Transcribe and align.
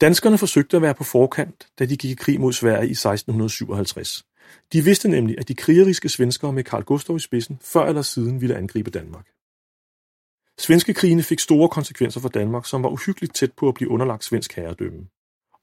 Danskerne 0.00 0.38
forsøgte 0.38 0.76
at 0.76 0.82
være 0.82 0.94
på 0.94 1.04
forkant, 1.04 1.66
da 1.78 1.84
de 1.84 1.96
gik 1.96 2.10
i 2.10 2.14
krig 2.14 2.40
mod 2.40 2.52
Sverige 2.52 2.88
i 2.88 2.90
1657. 2.90 4.24
De 4.72 4.84
vidste 4.84 5.08
nemlig, 5.08 5.38
at 5.38 5.48
de 5.48 5.54
krigeriske 5.54 6.08
svenskere 6.08 6.52
med 6.52 6.64
Karl 6.64 6.82
Gustav 6.82 7.16
i 7.16 7.18
spidsen 7.18 7.58
før 7.62 7.86
eller 7.86 8.02
siden 8.02 8.40
ville 8.40 8.56
angribe 8.56 8.90
Danmark. 8.90 9.26
Svenske 10.58 10.94
krigene 10.94 11.22
fik 11.22 11.38
store 11.38 11.68
konsekvenser 11.68 12.20
for 12.20 12.28
Danmark, 12.28 12.66
som 12.66 12.82
var 12.82 12.88
uhyggeligt 12.88 13.34
tæt 13.34 13.52
på 13.52 13.68
at 13.68 13.74
blive 13.74 13.90
underlagt 13.90 14.24
svensk 14.24 14.56
herredømme. 14.56 15.06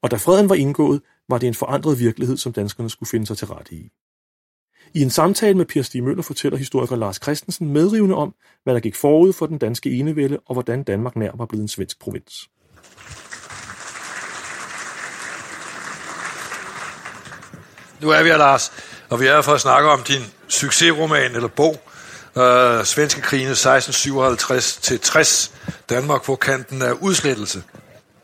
Og 0.02 0.10
da 0.10 0.16
freden 0.16 0.48
var 0.48 0.54
indgået, 0.54 1.02
var 1.28 1.38
det 1.38 1.46
en 1.46 1.54
forandret 1.54 1.98
virkelighed, 1.98 2.36
som 2.36 2.52
danskerne 2.52 2.90
skulle 2.90 3.08
finde 3.08 3.26
sig 3.26 3.38
til 3.38 3.46
rette 3.46 3.74
i. 3.74 3.90
I 4.94 5.02
en 5.02 5.10
samtale 5.10 5.54
med 5.54 5.66
Per 5.66 5.82
Stig 5.82 6.04
Møller 6.04 6.22
fortæller 6.22 6.58
historiker 6.58 6.96
Lars 6.96 7.16
Christensen 7.22 7.72
medrivende 7.72 8.14
om, 8.14 8.34
hvad 8.64 8.74
der 8.74 8.80
gik 8.80 8.96
forud 8.96 9.32
for 9.32 9.46
den 9.46 9.58
danske 9.58 9.90
enevælde 9.90 10.38
og 10.46 10.54
hvordan 10.54 10.82
Danmark 10.82 11.16
nær 11.16 11.30
var 11.34 11.46
blevet 11.46 11.62
en 11.62 11.68
svensk 11.68 12.00
provins. 12.00 12.48
Nu 18.00 18.10
er 18.10 18.22
vi 18.22 18.28
her, 18.28 18.36
Lars, 18.36 18.72
og 19.08 19.20
vi 19.20 19.26
er 19.26 19.34
her 19.34 19.42
for 19.42 19.52
at 19.52 19.60
snakke 19.60 19.88
om 19.88 20.02
din 20.02 20.22
succesroman 20.48 21.34
eller 21.34 21.48
bog, 21.48 21.80
øh, 22.36 22.84
Svenske 22.84 23.20
krigene 23.20 23.52
1657-60, 23.52 25.50
Danmark 25.90 26.24
på 26.24 26.36
kanten 26.36 26.82
af 26.82 26.92
udslettelse. 26.92 27.62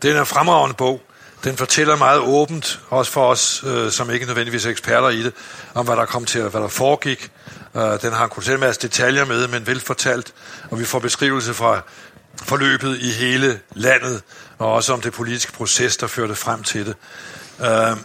Det 0.03 0.17
er 0.17 0.21
en 0.21 0.27
fremragende 0.27 0.75
bog. 0.75 1.01
Den 1.45 1.57
fortæller 1.57 1.97
meget 1.97 2.21
åbent, 2.21 2.81
også 2.89 3.13
for 3.13 3.27
os, 3.27 3.65
øh, 3.67 3.91
som 3.91 4.11
ikke 4.11 4.27
nødvendigvis 4.27 4.67
er 4.67 4.71
eksperter 4.71 5.09
i 5.09 5.23
det, 5.23 5.33
om 5.75 5.87
hvad 5.87 5.97
der 5.97 6.05
kom 6.05 6.25
til, 6.25 6.43
hvad 6.43 6.61
der 6.61 6.69
foregik. 6.69 7.31
Øh, 7.77 7.83
den 7.83 8.13
har 8.13 8.49
en 8.49 8.53
en 8.53 8.61
masse 8.61 8.81
detaljer 8.83 9.25
med, 9.25 9.49
men 9.49 9.67
velfortalt, 9.67 10.35
og 10.71 10.79
vi 10.79 10.85
får 10.85 10.99
beskrivelse 10.99 11.55
fra 11.55 11.83
forløbet 12.43 12.99
i 13.01 13.11
hele 13.11 13.61
landet, 13.75 14.23
og 14.59 14.73
også 14.73 14.93
om 14.93 15.01
det 15.01 15.13
politiske 15.13 15.53
proces, 15.53 15.97
der 15.97 16.07
førte 16.07 16.35
frem 16.35 16.63
til 16.63 16.87
det. 16.87 16.95
Øh, 17.61 17.97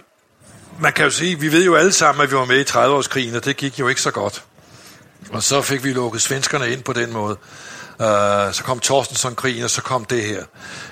man 0.79 0.93
kan 0.93 1.05
jo 1.05 1.11
sige, 1.11 1.39
vi 1.39 1.51
ved 1.51 1.65
jo 1.65 1.75
alle 1.75 1.91
sammen, 1.91 2.23
at 2.23 2.31
vi 2.31 2.35
var 2.35 2.45
med 2.45 2.59
i 2.59 2.63
30-årskrigen, 2.63 3.35
og 3.35 3.45
det 3.45 3.57
gik 3.57 3.79
jo 3.79 3.87
ikke 3.87 4.01
så 4.01 4.11
godt. 4.11 4.43
Og 5.31 5.43
så 5.43 5.61
fik 5.61 5.83
vi 5.83 5.93
lukket 5.93 6.21
svenskerne 6.21 6.69
ind 6.69 6.83
på 6.83 6.93
den 6.93 7.13
måde. 7.13 7.37
Øh, 8.01 8.53
så 8.53 8.63
kom 8.65 8.79
Torstensson-krigen, 8.79 9.63
og 9.63 9.69
så 9.69 9.81
kom 9.81 10.05
det 10.05 10.23
her. 10.23 10.43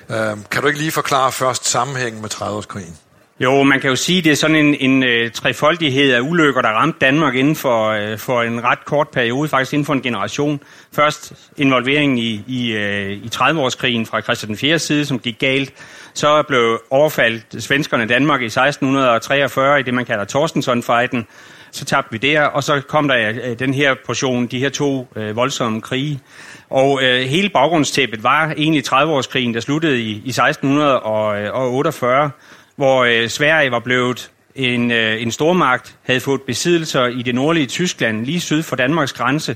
Øh, 0.09 0.37
kan 0.51 0.61
du 0.61 0.67
ikke 0.67 0.79
lige 0.79 0.91
forklare 0.91 1.31
først 1.31 1.67
sammenhængen 1.67 2.21
med 2.21 2.33
30-årskrigen? 2.33 2.95
Jo, 3.39 3.63
man 3.63 3.79
kan 3.79 3.89
jo 3.89 3.95
sige, 3.95 4.17
at 4.17 4.23
det 4.23 4.31
er 4.31 4.35
sådan 4.35 4.55
en, 4.55 4.75
en 4.75 5.03
uh, 5.03 5.31
trefoldighed 5.31 6.13
af 6.13 6.21
ulykker, 6.21 6.61
der 6.61 6.69
ramte 6.69 6.99
Danmark 6.99 7.35
inden 7.35 7.55
for, 7.55 8.11
uh, 8.11 8.19
for 8.19 8.41
en 8.41 8.63
ret 8.63 8.85
kort 8.85 9.09
periode, 9.09 9.49
faktisk 9.49 9.73
inden 9.73 9.85
for 9.85 9.93
en 9.93 10.01
generation. 10.01 10.59
Først 10.91 11.33
involveringen 11.57 12.17
i, 12.17 12.43
i, 12.47 12.75
uh, 12.75 13.11
i 13.11 13.29
30-årskrigen 13.35 14.05
fra 14.05 14.21
Christian 14.21 14.47
den 14.47 14.57
4. 14.57 14.79
side, 14.79 15.05
som 15.05 15.19
gik 15.19 15.39
galt. 15.39 15.73
Så 16.13 16.43
blev 16.43 16.81
overfaldt 16.89 17.63
svenskerne 17.63 18.05
Danmark 18.05 18.41
i 18.41 18.45
1643 18.45 19.79
i 19.79 19.83
det, 19.83 19.93
man 19.93 20.05
kalder 20.05 20.25
Torstensson-fejden. 20.25 21.27
Så 21.77 21.85
tabte 21.85 22.11
vi 22.11 22.17
der, 22.17 22.41
og 22.41 22.63
så 22.63 22.81
kom 22.87 23.07
der 23.07 23.29
øh, 23.43 23.59
den 23.59 23.73
her 23.73 23.95
portion, 24.05 24.47
de 24.47 24.59
her 24.59 24.69
to 24.69 25.07
øh, 25.15 25.35
voldsomme 25.35 25.81
krige. 25.81 26.19
Og 26.69 27.03
øh, 27.03 27.21
hele 27.21 27.49
baggrundstæppet 27.49 28.23
var 28.23 28.53
egentlig 28.57 28.83
30-årskrigen, 28.87 29.53
der 29.53 29.59
sluttede 29.59 30.01
i, 30.01 30.11
i 30.25 30.29
1648, 30.29 32.23
øh, 32.23 32.29
hvor 32.75 33.03
øh, 33.03 33.29
Sverige 33.29 33.71
var 33.71 33.79
blevet 33.79 34.31
en, 34.55 34.91
øh, 34.91 35.21
en 35.21 35.31
stormagt, 35.31 35.95
havde 36.03 36.19
fået 36.19 36.41
besiddelser 36.41 37.05
i 37.05 37.21
det 37.21 37.35
nordlige 37.35 37.65
Tyskland, 37.67 38.25
lige 38.25 38.39
syd 38.39 38.63
for 38.63 38.75
Danmarks 38.75 39.13
grænse. 39.13 39.55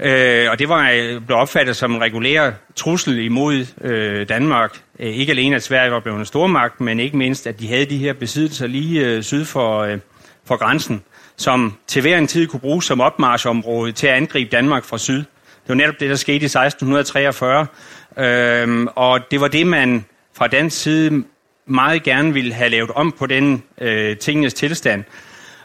Øh, 0.00 0.50
og 0.50 0.58
det 0.58 0.68
var 0.68 0.90
øh, 0.90 1.08
blev 1.08 1.20
blevet 1.20 1.40
opfattet 1.42 1.76
som 1.76 1.94
en 1.94 2.00
regulær 2.00 2.50
trussel 2.76 3.18
imod 3.18 3.66
øh, 3.80 4.28
Danmark. 4.28 4.80
Øh, 4.98 5.10
ikke 5.10 5.32
alene, 5.32 5.56
at 5.56 5.62
Sverige 5.62 5.92
var 5.92 6.00
blevet 6.00 6.18
en 6.18 6.26
stormagt, 6.26 6.80
men 6.80 7.00
ikke 7.00 7.16
mindst, 7.16 7.46
at 7.46 7.60
de 7.60 7.68
havde 7.68 7.84
de 7.84 7.98
her 7.98 8.12
besiddelser 8.12 8.66
lige 8.66 9.06
øh, 9.06 9.22
syd 9.22 9.44
for, 9.44 9.78
øh, 9.78 9.98
for 10.44 10.56
grænsen, 10.56 11.02
som 11.36 11.76
til 11.86 12.02
hver 12.02 12.18
en 12.18 12.26
tid 12.26 12.46
kunne 12.46 12.60
bruges 12.60 12.84
som 12.84 13.00
opmarschområde 13.00 13.92
til 13.92 14.06
at 14.06 14.14
angribe 14.14 14.50
Danmark 14.50 14.84
fra 14.84 14.98
syd. 14.98 15.18
Det 15.18 15.68
var 15.68 15.74
netop 15.74 16.00
det, 16.00 16.10
der 16.10 16.16
skete 16.16 16.42
i 16.42 16.44
1643. 16.44 17.66
øhm, 18.18 18.88
og 18.96 19.20
det 19.30 19.40
var 19.40 19.48
det, 19.48 19.66
man 19.66 20.04
fra 20.36 20.46
dansk 20.46 20.82
side 20.82 21.24
meget 21.66 22.02
gerne 22.02 22.32
ville 22.32 22.54
have 22.54 22.70
lavet 22.70 22.90
om 22.90 23.14
på 23.18 23.26
den 23.26 23.62
øh, 23.80 24.16
tingenes 24.16 24.54
tilstand. 24.54 25.04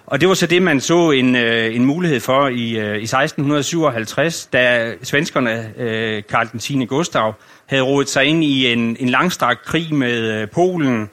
Og 0.05 0.21
det 0.21 0.27
var 0.29 0.33
så 0.33 0.45
det, 0.47 0.61
man 0.61 0.81
så 0.81 1.11
en, 1.11 1.35
øh, 1.35 1.75
en 1.75 1.85
mulighed 1.85 2.19
for 2.19 2.47
i, 2.47 2.77
øh, 2.77 2.97
i 2.97 3.07
1657, 3.07 4.45
da 4.45 4.93
svenskerne, 5.03 5.73
øh, 5.77 6.23
Karl 6.29 6.47
den 6.51 6.59
10. 6.59 6.85
Gustav, 6.85 7.33
havde 7.65 7.83
rodet 7.83 8.09
sig 8.09 8.25
ind 8.25 8.43
i 8.43 8.73
en, 8.73 8.97
en 8.99 9.09
langstrakt 9.09 9.65
krig 9.65 9.95
med 9.95 10.41
øh, 10.41 10.49
Polen, 10.49 11.09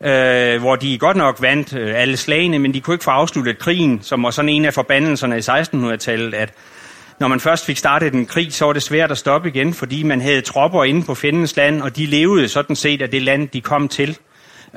øh, 0.00 0.60
hvor 0.60 0.76
de 0.76 0.98
godt 0.98 1.16
nok 1.16 1.42
vandt 1.42 1.74
øh, 1.74 2.00
alle 2.00 2.16
slagene, 2.16 2.58
men 2.58 2.74
de 2.74 2.80
kunne 2.80 2.94
ikke 2.94 3.04
få 3.04 3.10
afsluttet 3.10 3.58
krigen, 3.58 4.02
som 4.02 4.22
var 4.22 4.30
sådan 4.30 4.48
en 4.48 4.64
af 4.64 4.74
forbandelserne 4.74 5.36
i 5.36 5.40
1600-tallet, 5.40 6.34
at 6.34 6.52
når 7.20 7.28
man 7.28 7.40
først 7.40 7.66
fik 7.66 7.76
startet 7.76 8.14
en 8.14 8.26
krig, 8.26 8.52
så 8.52 8.64
var 8.64 8.72
det 8.72 8.82
svært 8.82 9.10
at 9.10 9.18
stoppe 9.18 9.48
igen, 9.48 9.74
fordi 9.74 10.02
man 10.02 10.20
havde 10.20 10.40
tropper 10.40 10.84
inde 10.84 11.02
på 11.02 11.14
fjendens 11.14 11.56
land, 11.56 11.82
og 11.82 11.96
de 11.96 12.06
levede 12.06 12.48
sådan 12.48 12.76
set 12.76 13.02
af 13.02 13.10
det 13.10 13.22
land, 13.22 13.48
de 13.48 13.60
kom 13.60 13.88
til. 13.88 14.18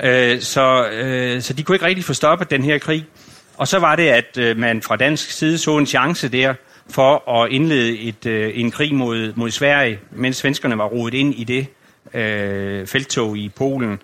Øh, 0.02 0.40
så, 0.40 0.86
øh, 0.92 1.42
så 1.42 1.52
de 1.52 1.62
kunne 1.62 1.74
ikke 1.74 1.86
rigtig 1.86 2.04
få 2.04 2.14
stoppet 2.14 2.50
den 2.50 2.62
her 2.62 2.78
krig. 2.78 3.04
Og 3.56 3.68
så 3.68 3.78
var 3.78 3.96
det, 3.96 4.08
at 4.08 4.38
øh, 4.38 4.58
man 4.58 4.82
fra 4.82 4.96
dansk 4.96 5.30
side 5.30 5.58
så 5.58 5.78
en 5.78 5.86
chance 5.86 6.28
der 6.28 6.54
for 6.90 7.30
at 7.42 7.50
indlede 7.50 7.98
et, 7.98 8.26
øh, 8.26 8.50
en 8.54 8.70
krig 8.70 8.94
mod, 8.94 9.32
mod 9.36 9.50
Sverige, 9.50 9.98
mens 10.10 10.36
svenskerne 10.36 10.78
var 10.78 10.84
rodet 10.84 11.14
ind 11.14 11.34
i 11.34 11.44
det 11.44 11.66
øh, 12.14 12.86
felttog 12.86 13.36
i 13.36 13.48
Polen. 13.48 14.00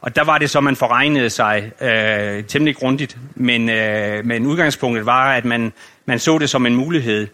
Og 0.00 0.16
der 0.16 0.24
var 0.24 0.38
det 0.38 0.50
så, 0.50 0.60
man 0.60 0.76
forregnede 0.76 1.30
sig 1.30 1.72
øh, 1.80 2.44
temmelig 2.44 2.76
grundigt. 2.76 3.16
Men, 3.34 3.68
øh, 3.68 4.24
men 4.24 4.46
udgangspunktet 4.46 5.06
var, 5.06 5.32
at 5.32 5.44
man, 5.44 5.72
man 6.06 6.18
så 6.18 6.38
det 6.38 6.50
som 6.50 6.66
en 6.66 6.74
mulighed 6.74 7.28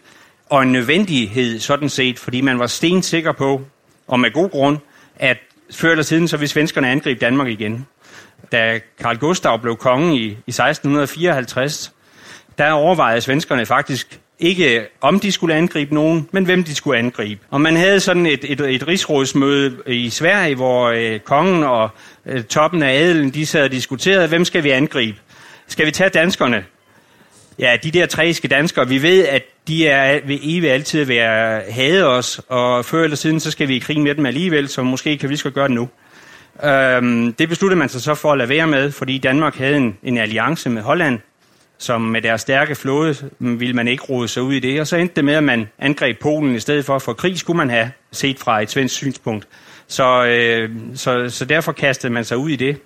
og 0.49 0.63
en 0.63 0.71
nødvendighed 0.71 1.59
sådan 1.59 1.89
set, 1.89 2.19
fordi 2.19 2.41
man 2.41 2.59
var 2.59 2.67
stensikker 2.67 3.31
på, 3.31 3.61
og 4.07 4.19
med 4.19 4.31
god 4.31 4.49
grund, 4.49 4.77
at 5.15 5.37
før 5.71 5.91
eller 5.91 6.03
siden, 6.03 6.27
så 6.27 6.37
vil 6.37 6.49
svenskerne 6.49 6.89
angribe 6.89 7.19
Danmark 7.19 7.47
igen. 7.47 7.85
Da 8.51 8.79
Karl 8.99 9.17
Gustav 9.17 9.59
blev 9.59 9.75
konge 9.75 10.15
i, 10.15 10.25
i 10.25 10.29
1654, 10.29 11.93
der 12.57 12.71
overvejede 12.71 13.21
svenskerne 13.21 13.65
faktisk 13.65 14.19
ikke 14.39 14.87
om 15.01 15.19
de 15.19 15.31
skulle 15.31 15.55
angribe 15.55 15.93
nogen, 15.93 16.29
men 16.31 16.45
hvem 16.45 16.63
de 16.63 16.75
skulle 16.75 16.99
angribe. 16.99 17.41
Og 17.49 17.61
man 17.61 17.75
havde 17.75 17.99
sådan 17.99 18.25
et, 18.25 18.51
et, 18.51 18.61
et 18.61 18.87
rigsrådsmøde 18.87 19.77
i 19.87 20.09
Sverige, 20.09 20.55
hvor 20.55 20.85
øh, 20.87 21.19
kongen 21.19 21.63
og 21.63 21.89
øh, 22.25 22.43
toppen 22.43 22.83
af 22.83 22.93
adelen, 22.93 23.29
de 23.29 23.45
sad 23.45 23.63
og 23.63 23.71
diskuterede, 23.71 24.27
hvem 24.27 24.45
skal 24.45 24.63
vi 24.63 24.69
angribe? 24.69 25.17
Skal 25.67 25.85
vi 25.85 25.91
tage 25.91 26.09
danskerne? 26.09 26.65
Ja, 27.59 27.77
de 27.83 27.91
der 27.91 28.05
træske 28.05 28.47
danskere, 28.47 28.87
vi 28.87 29.01
ved, 29.01 29.25
at 29.27 29.43
de 29.67 29.87
er, 29.87 30.19
vil 30.25 30.39
evigt 30.43 30.73
altid 30.73 31.03
være 31.03 31.61
hade 31.71 32.05
os, 32.05 32.41
og 32.49 32.85
før 32.85 33.03
eller 33.03 33.17
siden, 33.17 33.39
så 33.39 33.51
skal 33.51 33.67
vi 33.67 33.75
i 33.75 33.79
krig 33.79 33.99
med 33.99 34.15
dem 34.15 34.25
alligevel, 34.25 34.67
så 34.67 34.83
måske 34.83 35.17
kan 35.17 35.29
vi 35.29 35.35
skal 35.35 35.51
gøre 35.51 35.67
det 35.67 35.75
nu. 35.75 35.89
Øhm, 36.63 37.33
det 37.33 37.49
besluttede 37.49 37.79
man 37.79 37.89
sig 37.89 38.01
så 38.01 38.15
for 38.15 38.31
at 38.31 38.37
lade 38.37 38.49
være 38.49 38.67
med, 38.67 38.91
fordi 38.91 39.17
Danmark 39.17 39.57
havde 39.57 39.77
en, 39.77 39.97
en 40.03 40.17
alliance 40.17 40.69
med 40.69 40.81
Holland, 40.81 41.19
som 41.77 42.01
med 42.01 42.21
deres 42.21 42.41
stærke 42.41 42.75
flåde 42.75 43.15
ville 43.39 43.73
man 43.73 43.87
ikke 43.87 44.03
rode 44.03 44.27
sig 44.27 44.43
ud 44.43 44.53
i 44.53 44.59
det. 44.59 44.81
Og 44.81 44.87
så 44.87 44.95
endte 44.95 45.15
det 45.15 45.25
med, 45.25 45.33
at 45.33 45.43
man 45.43 45.69
angreb 45.79 46.19
Polen 46.19 46.55
i 46.55 46.59
stedet 46.59 46.85
for, 46.85 46.99
for 46.99 47.13
krig 47.13 47.39
skulle 47.39 47.57
man 47.57 47.69
have 47.69 47.91
set 48.11 48.39
fra 48.39 48.61
et 48.61 48.71
svensk 48.71 48.95
synspunkt. 48.95 49.47
Så, 49.87 50.25
øh, 50.25 50.69
så, 50.95 51.29
så 51.29 51.45
derfor 51.45 51.71
kastede 51.71 52.13
man 52.13 52.25
sig 52.25 52.37
ud 52.37 52.49
i 52.49 52.55
det 52.55 52.77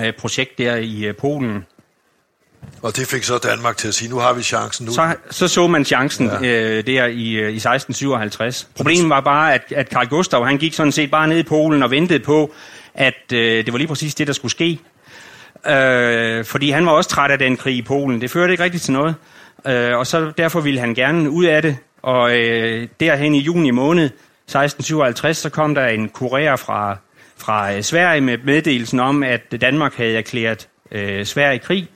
øh, 0.00 0.12
projekt 0.12 0.58
der 0.58 0.76
i 0.76 1.04
øh, 1.04 1.16
Polen. 1.16 1.66
Og 2.82 2.96
det 2.96 3.06
fik 3.06 3.22
så 3.22 3.38
Danmark 3.38 3.76
til 3.76 3.88
at 3.88 3.94
sige, 3.94 4.10
nu 4.10 4.16
har 4.16 4.32
vi 4.32 4.42
chancen. 4.42 4.86
Nu. 4.86 4.92
Så, 4.92 5.14
så 5.30 5.48
så 5.48 5.66
man 5.66 5.84
chancen 5.84 6.26
ja. 6.42 6.78
øh, 6.78 6.86
der 6.86 7.06
i, 7.06 7.32
øh, 7.32 7.50
i 7.50 7.56
1657. 7.56 8.68
Problemet 8.76 9.08
var 9.08 9.20
bare, 9.20 9.54
at, 9.54 9.62
at 9.76 9.88
Karl 9.88 10.08
Gustav 10.08 10.46
han 10.46 10.58
gik 10.58 10.74
sådan 10.74 10.92
set 10.92 11.10
bare 11.10 11.28
ned 11.28 11.38
i 11.38 11.42
Polen 11.42 11.82
og 11.82 11.90
ventede 11.90 12.20
på, 12.20 12.54
at 12.94 13.32
øh, 13.32 13.64
det 13.66 13.72
var 13.72 13.78
lige 13.78 13.88
præcis 13.88 14.14
det, 14.14 14.26
der 14.26 14.32
skulle 14.32 14.52
ske. 14.52 14.78
Øh, 15.66 16.44
fordi 16.44 16.70
han 16.70 16.86
var 16.86 16.92
også 16.92 17.10
træt 17.10 17.30
af 17.30 17.38
den 17.38 17.56
krig 17.56 17.76
i 17.76 17.82
Polen. 17.82 18.20
Det 18.20 18.30
førte 18.30 18.52
ikke 18.52 18.64
rigtigt 18.64 18.82
til 18.82 18.92
noget. 18.92 19.14
Øh, 19.66 19.98
og 19.98 20.06
så 20.06 20.32
derfor 20.38 20.60
ville 20.60 20.80
han 20.80 20.94
gerne 20.94 21.30
ud 21.30 21.44
af 21.44 21.62
det. 21.62 21.76
Og 22.02 22.38
øh, 22.38 22.88
derhen 23.00 23.34
i 23.34 23.40
juni 23.40 23.70
måned 23.70 24.04
1657, 24.04 25.36
så 25.36 25.50
kom 25.50 25.74
der 25.74 25.86
en 25.86 26.10
kurér 26.18 26.54
fra, 26.54 26.96
fra 27.36 27.74
øh, 27.74 27.82
Sverige 27.82 28.20
med 28.20 28.38
meddelelsen 28.44 29.00
om, 29.00 29.22
at 29.22 29.60
Danmark 29.60 29.94
havde 29.94 30.16
erklæret 30.16 30.68
øh, 30.90 31.26
Sverige 31.26 31.58
krig. 31.58 31.88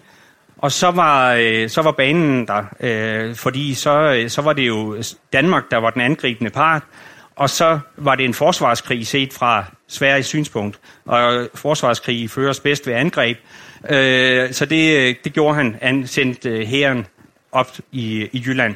Og 0.59 0.73
så 0.73 0.91
var, 0.91 1.33
øh, 1.33 1.69
så 1.69 1.83
var 1.83 1.91
banen 1.93 2.47
der, 2.47 2.65
øh, 2.81 3.35
fordi 3.35 3.75
så, 3.75 3.99
øh, 3.99 4.31
så 4.31 4.43
var 4.43 4.53
det 4.53 4.67
jo 4.67 4.97
Danmark, 5.33 5.71
der 5.71 5.77
var 5.77 5.91
den 5.91 6.01
angribende 6.01 6.51
part, 6.51 6.83
og 7.37 7.51
så 7.51 7.79
var 7.97 8.15
det 8.15 8.25
en 8.25 8.35
forsvarskrig 8.35 9.07
set 9.07 9.33
fra 9.33 9.65
Sveriges 9.89 10.27
synspunkt. 10.27 10.79
Og 11.05 11.49
forsvarskrig 11.55 12.31
føres 12.31 12.61
bedst 12.61 12.87
ved 12.87 12.95
angreb. 12.95 13.39
Øh, 13.91 14.55
så 14.55 14.67
det, 14.67 14.97
øh, 14.97 15.15
det 15.25 15.33
gjorde 15.33 15.55
han. 15.55 15.77
Han 15.83 16.07
sendte 16.07 16.49
øh, 16.49 16.67
hæren 16.67 17.07
op 17.53 17.77
i, 17.93 18.29
i 18.33 18.43
Jylland. 18.47 18.75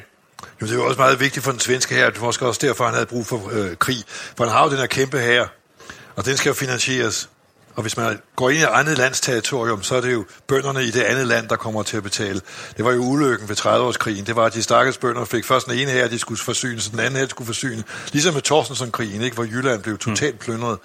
Jo, 0.61 0.65
det 0.65 0.71
er 0.71 0.75
jo 0.75 0.85
også 0.85 0.99
meget 0.99 1.19
vigtigt 1.19 1.43
for 1.43 1.51
den 1.51 1.59
svenske 1.59 1.95
her. 1.95 2.09
Det 2.09 2.21
var 2.21 2.27
også 2.27 2.59
derfor, 2.61 2.85
han 2.85 2.93
havde 2.93 3.05
brug 3.05 3.25
for 3.25 3.51
øh, 3.51 3.75
krig. 3.75 3.97
For 4.07 4.43
han 4.43 4.53
har 4.53 4.63
jo 4.63 4.69
den 4.69 4.77
her 4.77 4.85
kæmpe 4.85 5.19
her, 5.19 5.47
og 6.15 6.25
den 6.25 6.37
skal 6.37 6.49
jo 6.49 6.53
finansieres. 6.53 7.29
Og 7.75 7.81
hvis 7.81 7.97
man 7.97 8.19
går 8.35 8.49
ind 8.49 8.59
i 8.59 8.61
et 8.61 8.67
andet 8.73 8.97
lands 8.97 9.21
territorium, 9.21 9.83
så 9.83 9.95
er 9.95 10.01
det 10.01 10.13
jo 10.13 10.25
bønderne 10.47 10.83
i 10.83 10.91
det 10.91 11.01
andet 11.01 11.27
land, 11.27 11.47
der 11.47 11.55
kommer 11.55 11.83
til 11.83 11.97
at 11.97 12.03
betale. 12.03 12.41
Det 12.77 12.85
var 12.85 12.91
jo 12.91 12.99
ulykken 12.99 13.49
ved 13.49 13.55
30-årskrigen. 13.59 14.25
Det 14.25 14.35
var, 14.35 14.45
at 14.45 14.53
de 14.53 14.63
stakkels 14.63 14.97
bønder 14.97 15.25
fik 15.25 15.45
først 15.45 15.67
den 15.67 15.79
ene 15.79 15.91
her, 15.91 16.07
de 16.07 16.19
skulle 16.19 16.39
forsyne, 16.39 16.79
så 16.81 16.89
den 16.91 16.99
anden 16.99 17.19
her 17.19 17.27
skulle 17.27 17.45
forsyne. 17.45 17.83
Ligesom 18.11 18.33
med 18.33 18.41
Torstensen-krigen, 18.41 19.21
ikke, 19.21 19.35
hvor 19.35 19.43
Jylland 19.43 19.83
blev 19.83 19.97
totalt 19.97 20.39
plyndret. 20.39 20.77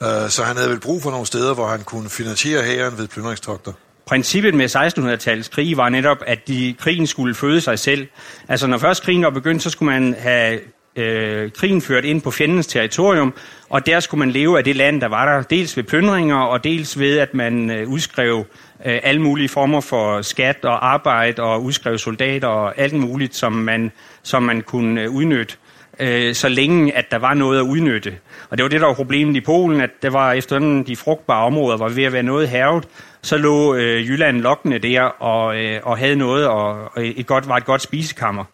Uh, 0.00 0.28
så 0.28 0.42
han 0.44 0.56
havde 0.56 0.70
vel 0.70 0.80
brug 0.80 1.02
for 1.02 1.10
nogle 1.10 1.26
steder, 1.26 1.54
hvor 1.54 1.68
han 1.68 1.80
kunne 1.84 2.10
finansiere 2.10 2.62
hæren 2.62 2.98
ved 2.98 3.08
plyndringstogter 3.08 3.72
princippet 4.06 4.54
med 4.54 4.76
1600-tallets 4.76 5.48
krig 5.48 5.76
var 5.76 5.88
netop, 5.88 6.16
at 6.26 6.48
de, 6.48 6.74
krigen 6.78 7.06
skulle 7.06 7.34
føde 7.34 7.60
sig 7.60 7.78
selv. 7.78 8.06
Altså 8.48 8.66
når 8.66 8.78
først 8.78 9.02
krigen 9.02 9.22
var 9.22 9.30
begyndt, 9.30 9.62
så 9.62 9.70
skulle 9.70 9.92
man 9.92 10.14
have 10.18 10.60
øh, 10.96 11.50
krigen 11.52 11.82
ført 11.82 12.04
ind 12.04 12.22
på 12.22 12.30
fjendens 12.30 12.66
territorium, 12.66 13.34
og 13.72 13.86
der 13.86 14.00
skulle 14.00 14.18
man 14.18 14.30
leve 14.30 14.58
af 14.58 14.64
det 14.64 14.76
land, 14.76 15.00
der 15.00 15.08
var 15.08 15.24
der, 15.24 15.42
dels 15.42 15.76
ved 15.76 15.84
plyndringer, 15.84 16.36
og 16.36 16.64
dels 16.64 16.98
ved, 16.98 17.18
at 17.18 17.34
man 17.34 17.70
øh, 17.70 17.88
udskrev 17.88 18.46
øh, 18.86 19.00
alle 19.02 19.22
mulige 19.22 19.48
former 19.48 19.80
for 19.80 20.22
skat 20.22 20.64
og 20.64 20.92
arbejde, 20.92 21.42
og 21.42 21.62
udskrev 21.62 21.98
soldater 21.98 22.48
og 22.48 22.78
alt 22.78 22.94
muligt, 22.94 23.34
som 23.34 23.52
man, 23.52 23.92
som 24.22 24.42
man 24.42 24.60
kunne 24.60 25.00
øh, 25.00 25.10
udnytte 25.10 25.54
øh, 26.00 26.34
så 26.34 26.48
længe 26.48 26.96
at 26.96 27.10
der 27.10 27.18
var 27.18 27.34
noget 27.34 27.58
at 27.58 27.62
udnytte. 27.62 28.14
Og 28.50 28.58
det 28.58 28.62
var 28.62 28.68
det, 28.68 28.80
der 28.80 28.86
var 28.86 28.94
problemet 28.94 29.36
i 29.36 29.40
Polen, 29.40 29.80
at 29.80 29.90
det 30.02 30.12
var 30.12 30.32
efterhånden 30.32 30.86
de 30.86 30.96
frugtbare 30.96 31.44
områder 31.44 31.76
var 31.76 31.88
ved 31.88 32.04
at 32.04 32.12
være 32.12 32.22
noget 32.22 32.48
hervet, 32.48 32.88
så 33.22 33.36
lå 33.36 33.74
øh, 33.74 34.08
Jylland 34.08 34.40
lokkende 34.40 34.78
der 34.78 35.02
og, 35.02 35.56
øh, 35.56 35.80
og 35.82 35.98
havde 35.98 36.16
noget, 36.16 36.46
og, 36.46 36.96
og 36.96 37.06
et 37.06 37.26
godt, 37.26 37.48
var 37.48 37.56
et 37.56 37.64
godt 37.64 37.82
spisekammer. 37.82 38.44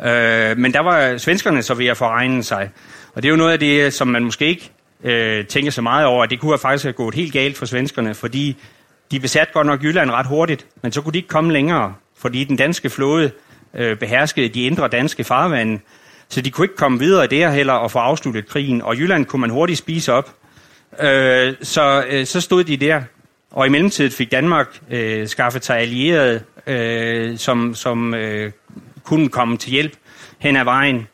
Øh, 0.00 0.58
men 0.58 0.72
der 0.72 0.80
var 0.80 1.16
svenskerne 1.16 1.62
så 1.62 1.74
ved 1.74 1.86
at 1.86 1.96
foregne 1.96 2.42
sig. 2.42 2.70
Og 3.14 3.22
det 3.22 3.28
er 3.28 3.30
jo 3.30 3.36
noget 3.36 3.52
af 3.52 3.58
det, 3.58 3.92
som 3.92 4.08
man 4.08 4.24
måske 4.24 4.46
ikke 4.46 4.70
øh, 5.04 5.46
tænker 5.46 5.70
så 5.70 5.82
meget 5.82 6.06
over, 6.06 6.24
at 6.24 6.30
det 6.30 6.40
kunne 6.40 6.52
have 6.52 6.58
faktisk 6.58 6.84
have 6.84 6.92
gået 6.92 7.14
helt 7.14 7.32
galt 7.32 7.56
for 7.56 7.66
svenskerne, 7.66 8.14
fordi 8.14 8.56
de 9.10 9.20
besatte 9.20 9.52
godt 9.52 9.66
nok 9.66 9.82
Jylland 9.82 10.10
ret 10.10 10.26
hurtigt, 10.26 10.66
men 10.82 10.92
så 10.92 11.02
kunne 11.02 11.12
de 11.12 11.18
ikke 11.18 11.28
komme 11.28 11.52
længere, 11.52 11.94
fordi 12.18 12.44
den 12.44 12.56
danske 12.56 12.90
flåde 12.90 13.30
øh, 13.74 13.96
beherskede 13.96 14.48
de 14.48 14.62
indre 14.62 14.88
danske 14.88 15.24
farvande, 15.24 15.80
så 16.28 16.40
de 16.40 16.50
kunne 16.50 16.64
ikke 16.64 16.76
komme 16.76 16.98
videre 16.98 17.26
der 17.26 17.50
heller 17.50 17.72
og 17.72 17.90
få 17.90 17.98
afsluttet 17.98 18.48
krigen, 18.48 18.82
og 18.82 18.96
Jylland 18.96 19.26
kunne 19.26 19.40
man 19.40 19.50
hurtigt 19.50 19.78
spise 19.78 20.12
op. 20.12 20.34
Øh, 21.00 21.54
så, 21.62 22.04
øh, 22.08 22.26
så 22.26 22.40
stod 22.40 22.64
de 22.64 22.76
der, 22.76 23.02
og 23.50 23.66
i 23.66 23.68
mellemtiden 23.68 24.10
fik 24.10 24.30
Danmark 24.30 24.78
øh, 24.90 25.28
skaffet 25.28 25.64
sig 25.64 25.78
allierede, 25.78 26.42
øh, 26.66 27.38
som, 27.38 27.74
som 27.74 28.14
øh, 28.14 28.52
kunne 29.04 29.28
komme 29.28 29.56
til 29.56 29.70
hjælp 29.70 29.92
hen 30.38 30.56
ad 30.56 30.64
vejen. 30.64 31.08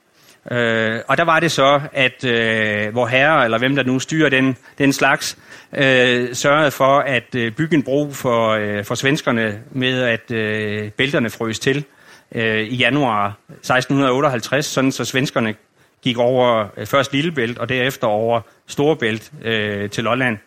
Øh, 0.51 1.01
og 1.09 1.17
der 1.17 1.25
var 1.25 1.41
det 1.41 1.53
så, 1.53 1.81
at 1.93 2.25
øh, 2.25 2.93
hvor 2.93 3.07
herre, 3.07 3.45
eller 3.45 3.59
hvem 3.59 3.77
der 3.77 3.83
nu 3.83 3.99
styrer 3.99 4.29
den, 4.29 4.57
den 4.79 4.93
slags, 4.93 5.39
øh, 5.77 6.35
sørgede 6.35 6.71
for 6.71 6.99
at 6.99 7.35
øh, 7.35 7.53
bygge 7.53 7.77
en 7.77 7.83
bro 7.83 8.13
for, 8.13 8.49
øh, 8.49 8.85
for 8.85 8.95
svenskerne 8.95 9.61
med, 9.71 10.03
at 10.03 10.31
øh, 10.31 10.91
bælterne 10.91 11.31
frøs 11.31 11.59
til 11.59 11.85
øh, 12.35 12.61
i 12.61 12.77
januar 12.77 13.37
1658, 13.49 14.67
sådan 14.67 14.93
så 14.93 15.05
svenskerne 15.05 15.55
gik 16.03 16.19
over 16.19 16.67
øh, 16.77 16.87
først 16.87 17.13
Lillebælt 17.13 17.59
og 17.59 17.69
derefter 17.69 18.07
over 18.07 18.41
Storebælt 18.67 19.33
øh, 19.43 19.91
til 19.91 20.05
Lolland 20.05 20.39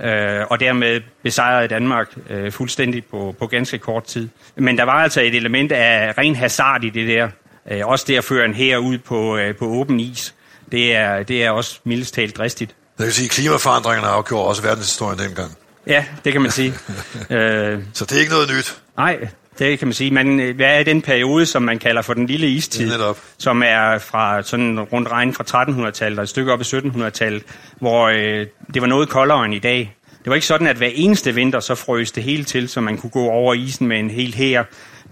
øh, 0.00 0.46
og 0.50 0.60
dermed 0.60 1.00
besejrede 1.22 1.68
Danmark 1.68 2.08
øh, 2.30 2.52
fuldstændig 2.52 3.04
på, 3.04 3.34
på 3.38 3.46
ganske 3.46 3.78
kort 3.78 4.04
tid. 4.04 4.28
Men 4.56 4.78
der 4.78 4.84
var 4.84 5.02
altså 5.02 5.20
et 5.20 5.34
element 5.34 5.72
af 5.72 6.18
ren 6.18 6.36
hasard 6.36 6.84
i 6.84 6.90
det 6.90 7.08
der. 7.08 7.28
Øh, 7.70 7.86
også 7.86 8.04
det 8.08 8.16
at 8.16 8.24
føre 8.24 8.44
en 8.44 8.54
her 8.54 8.78
ud 8.78 8.98
på, 8.98 9.36
øh, 9.36 9.56
på 9.56 9.64
åben 9.66 10.00
is, 10.00 10.34
det 10.72 10.94
er, 10.94 11.22
det 11.22 11.44
er 11.44 11.50
også 11.50 11.78
mildest 11.84 12.14
talt 12.14 12.36
dristigt. 12.36 12.74
Jeg 12.98 13.06
kan 13.06 13.12
sige, 13.12 13.24
at 13.24 13.30
klimaforandringerne 13.30 14.08
afgjorde 14.08 14.48
også 14.48 14.62
verdenshistorien 14.62 15.18
dengang. 15.18 15.50
Ja, 15.86 16.04
det 16.24 16.32
kan 16.32 16.42
man 16.42 16.50
sige. 16.50 16.68
øh, 17.30 17.78
Så 17.92 18.04
det 18.04 18.12
er 18.16 18.20
ikke 18.20 18.32
noget 18.32 18.48
nyt? 18.56 18.78
Nej, 18.96 19.28
det 19.58 19.78
kan 19.78 19.88
man 19.88 19.92
sige. 19.92 20.10
Man, 20.10 20.40
øh, 20.40 20.56
hvad 20.56 20.78
er 20.78 20.82
den 20.82 21.02
periode, 21.02 21.46
som 21.46 21.62
man 21.62 21.78
kalder 21.78 22.02
for 22.02 22.14
den 22.14 22.26
lille 22.26 22.48
istid, 22.48 22.92
som 23.38 23.62
er 23.66 23.98
fra 23.98 24.42
sådan 24.42 24.80
rundt 24.80 25.08
regn 25.08 25.34
fra 25.34 25.62
1300-tallet 25.62 26.18
og 26.18 26.22
et 26.22 26.28
stykke 26.28 26.52
op 26.52 26.60
i 26.60 26.64
1700-tallet, 26.64 27.42
hvor 27.80 28.08
øh, 28.08 28.46
det 28.74 28.82
var 28.82 28.88
noget 28.88 29.08
koldere 29.08 29.44
end 29.44 29.54
i 29.54 29.58
dag. 29.58 29.96
Det 30.24 30.30
var 30.30 30.34
ikke 30.34 30.46
sådan, 30.46 30.66
at 30.66 30.76
hver 30.76 30.90
eneste 30.94 31.34
vinter 31.34 31.60
så 31.60 31.74
frøs 31.74 32.12
det 32.12 32.22
hele 32.22 32.44
til, 32.44 32.68
så 32.68 32.80
man 32.80 32.98
kunne 32.98 33.10
gå 33.10 33.26
over 33.26 33.54
isen 33.54 33.86
med 33.86 33.98
en 33.98 34.10
hel 34.10 34.34
her. 34.34 34.64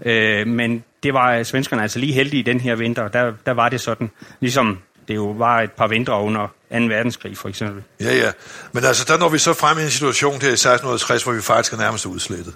Øh, 0.05 0.47
men 0.47 0.83
det 1.03 1.13
var 1.13 1.33
øh, 1.33 1.45
svenskerne 1.45 1.81
altså 1.81 1.99
lige 1.99 2.13
heldige 2.13 2.39
i 2.39 2.43
den 2.43 2.59
her 2.59 2.75
vinter. 2.75 3.07
Der, 3.07 3.33
der 3.45 3.51
var 3.51 3.69
det 3.69 3.81
sådan, 3.81 4.11
ligesom 4.39 4.79
det 5.07 5.15
jo 5.15 5.25
var 5.25 5.61
et 5.61 5.71
par 5.71 5.87
vintre 5.87 6.21
under 6.21 6.47
2. 6.47 6.77
verdenskrig 6.77 7.37
for 7.37 7.49
eksempel. 7.49 7.83
Ja, 8.01 8.15
ja. 8.15 8.31
Men 8.71 8.83
altså, 8.83 9.05
der 9.07 9.17
når 9.17 9.29
vi 9.29 9.37
så 9.37 9.53
frem 9.53 9.79
i 9.79 9.81
en 9.81 9.89
situation 9.89 10.41
her 10.41 10.49
i 10.49 10.53
1660, 10.53 11.23
hvor 11.23 11.33
vi 11.33 11.41
faktisk 11.41 11.73
er 11.73 11.77
nærmest 11.77 12.05
udslettet 12.05 12.53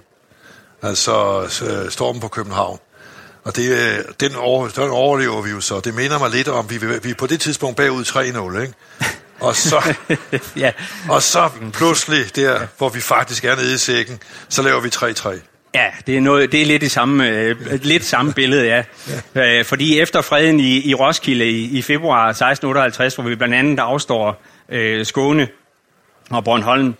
altså 0.81 1.41
øh, 1.65 1.91
stormen 1.91 2.21
på 2.21 2.27
København. 2.27 2.79
Og 3.43 3.55
det, 3.55 3.71
øh, 3.71 4.05
den, 4.19 4.35
over, 4.35 4.67
den 4.67 4.89
overlever 4.89 5.41
vi 5.41 5.49
jo 5.49 5.61
så. 5.61 5.79
Det 5.79 5.93
minder 5.93 6.19
mig 6.19 6.31
lidt 6.31 6.47
om, 6.47 6.69
vi, 6.69 6.77
vi 6.77 7.09
er 7.09 7.15
på 7.17 7.27
det 7.27 7.39
tidspunkt 7.39 7.77
bagud 7.77 8.03
3-0, 8.03 8.61
ikke? 8.61 8.73
Og 9.39 9.55
så, 9.55 9.95
ja. 10.57 10.71
og 11.09 11.21
så 11.21 11.49
pludselig, 11.73 12.35
der 12.35 12.59
hvor 12.77 12.89
vi 12.89 12.99
faktisk 12.99 13.45
er 13.45 13.55
nede 13.55 13.73
i 13.73 13.77
sækken, 13.77 14.19
så 14.49 14.61
laver 14.61 14.81
vi 14.81 14.89
3-3. 14.95 15.39
Ja, 15.75 15.91
det 16.07 16.17
er, 16.17 16.21
noget, 16.21 16.51
det 16.51 16.61
er 16.61 16.65
lidt 16.65 16.81
det 16.81 16.91
samme, 16.91 17.29
øh, 17.29 17.55
lidt 17.83 18.05
samme 18.05 18.33
billede, 18.33 18.65
ja. 18.65 18.83
ja. 19.35 19.59
Øh, 19.59 19.65
fordi 19.65 19.99
efter 19.99 20.21
freden 20.21 20.59
i, 20.59 20.89
i 20.89 20.93
Roskilde 20.93 21.49
i, 21.49 21.77
i 21.77 21.81
februar 21.81 22.29
1658, 22.29 23.15
hvor 23.15 23.23
vi 23.23 23.35
blandt 23.35 23.55
andet 23.55 23.79
afstår 23.79 24.41
øh, 24.69 25.05
Skåne 25.05 25.47
og 26.29 26.43
Bornholm, 26.43 26.95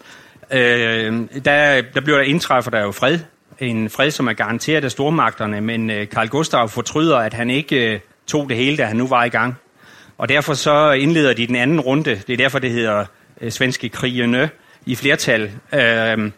øh, 0.51 1.13
der, 1.45 1.81
der 1.81 2.01
bliver 2.01 2.18
der 2.18 2.25
indtræffer 2.25 2.72
der 2.72 2.81
jo 2.81 2.92
fred 2.92 3.19
en 3.60 3.90
fred, 3.90 4.12
som 4.12 4.28
er 4.28 4.33
garanteret 4.33 4.83
af 4.83 4.92
stormagterne, 4.92 5.62
men 5.62 5.90
øh, 5.90 6.10
Karl 6.10 6.28
Gustav 6.28 6.69
fortryder, 6.69 7.18
at 7.18 7.33
han 7.33 7.50
ikke 7.50 7.94
øh, 7.94 8.00
tog 8.28 8.50
det 8.50 8.57
hele, 8.57 8.78
da 8.78 8.86
han 8.86 8.95
nu 8.95 9.07
var 9.07 9.24
i 9.24 9.30
gang. 9.30 9.56
Og 10.18 10.30
derfor 10.30 10.54
så 10.54 10.92
indleder 10.92 11.34
de 11.34 11.48
den 11.48 11.56
anden 11.56 11.80
runde. 11.80 12.16
Det 12.28 12.30
er 12.30 12.38
derfor, 12.38 12.60
det 12.60 12.72
hedder 12.72 13.06
øh, 13.42 13.52
svenske 13.52 13.90
krigene 13.90 14.50
i 14.86 14.96
flertal. 14.96 15.52
Øh, 15.74 16.31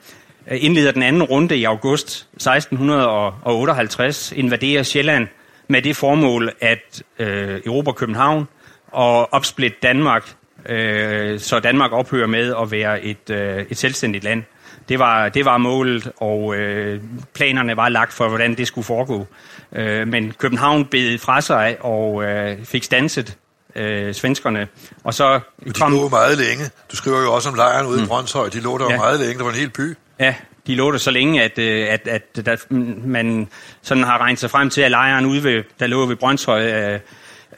indleder 0.52 0.92
den 0.92 1.04
anden 1.04 1.24
runde 1.24 1.58
i 1.58 1.64
august 1.64 2.28
1658, 2.34 4.32
invaderer 4.32 4.84
Sjælland 4.84 5.28
med 5.68 5.82
det 5.82 5.96
formål 5.96 6.52
at 6.62 7.04
øh, 7.20 7.62
Europa 7.66 7.92
København 7.92 8.48
og 8.88 9.34
opsplitte 9.34 9.78
Danmark, 9.84 10.34
øh, 10.66 11.40
så 11.40 11.60
Danmark 11.60 11.92
ophører 11.92 12.28
med 12.28 12.56
at 12.62 12.72
være 12.72 13.04
et, 13.04 13.30
øh, 13.30 13.66
et 13.70 13.78
selvstændigt 13.78 14.24
land. 14.24 14.44
Det 14.90 15.00
var, 15.00 15.30
det 15.30 15.46
var 15.46 15.58
målet, 15.58 16.12
og 16.18 16.56
øh, 16.56 17.02
planerne 17.34 17.78
var 17.78 17.90
lagt 17.90 18.14
for, 18.14 18.28
hvordan 18.28 18.56
det 18.56 18.68
skulle 18.68 18.86
foregå. 18.86 19.28
Øh, 19.76 20.08
men 20.08 20.34
København 20.38 20.86
bed 20.86 21.18
fra 21.18 21.42
sig 21.42 21.78
og 21.80 22.24
øh, 22.24 22.66
fik 22.66 22.84
stanset 22.84 23.38
øh, 23.76 24.14
svenskerne. 24.14 24.68
Og 25.04 25.14
så 25.14 25.40
de 25.66 25.72
kom... 25.74 25.92
lå 25.92 26.10
meget 26.10 26.38
længe. 26.38 26.64
Du 26.92 26.96
skriver 26.96 27.22
jo 27.22 27.34
også 27.34 27.50
om 27.50 27.56
lejren 27.56 27.88
ude 27.88 27.98
mm. 27.98 28.04
i 28.04 28.08
Brøndshøj. 28.08 28.50
De 28.50 28.60
lå 28.60 28.78
der 28.78 28.92
ja. 28.92 28.98
meget 28.98 29.20
længe. 29.20 29.34
Det 29.34 29.44
var 29.44 29.52
en 29.52 29.58
hel 29.58 29.70
by. 29.70 29.98
Ja, 30.20 30.36
de 30.68 30.76
lå 30.76 30.92
der 30.92 30.98
så 30.98 31.12
længe, 31.12 31.44
at, 31.44 31.60
øh, 31.60 31.88
at, 31.90 32.08
at, 32.08 32.48
at 32.48 32.72
man 33.06 33.48
sådan 33.82 34.04
har 34.04 34.18
regnet 34.18 34.40
sig 34.40 34.50
frem 34.50 34.70
til, 34.70 34.82
at 34.82 34.92
lejren 34.92 35.26
ude 35.26 35.44
ved, 35.44 35.64
der 35.80 35.88
lå 35.88 36.06
ved 36.06 36.16
Brøndshøj, 36.16 36.72
øh, 36.72 37.00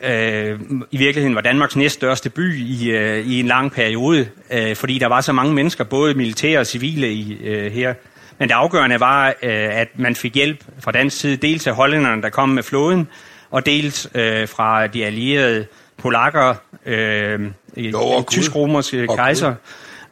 øh, 0.03 0.60
i 0.91 0.98
virkeligheden 0.98 1.36
var 1.36 1.41
Danmarks 1.41 1.75
næststørste 1.75 2.30
by 2.30 2.56
i, 2.56 2.91
øh, 2.91 3.27
i 3.27 3.39
en 3.39 3.48
lang 3.48 3.72
periode, 3.72 4.30
øh, 4.51 4.75
fordi 4.75 5.00
der 5.00 5.08
var 5.08 5.22
så 5.22 5.34
mange 5.34 5.53
mennesker, 5.53 5.84
både 5.84 6.13
militære 6.13 6.60
og 6.60 6.68
civile 6.68 7.13
i, 7.13 7.38
øh, 7.44 7.72
her. 7.72 7.94
Men 8.39 8.50
det 8.50 8.56
afgørende 8.56 9.00
var, 9.00 9.27
øh, 9.27 9.80
at 9.80 9.88
man 9.96 10.15
fik 10.15 10.36
hjælp 10.36 10.63
fra 10.80 10.91
dansk 10.91 11.20
side, 11.20 11.38
dels 11.38 11.68
af 11.68 11.74
hollænderne, 11.74 12.22
der 12.22 12.30
kom 12.30 12.50
med 12.50 12.63
flåden, 12.63 13.08
og 13.51 13.65
dels 13.65 14.08
øh, 14.15 14.48
fra 14.48 14.88
de 14.88 15.06
allierede 15.06 15.65
polakker, 16.01 16.55
øh, 16.86 17.39
tysk-romerske 18.31 19.08
kejser. 19.08 19.48
Gud. 19.48 19.55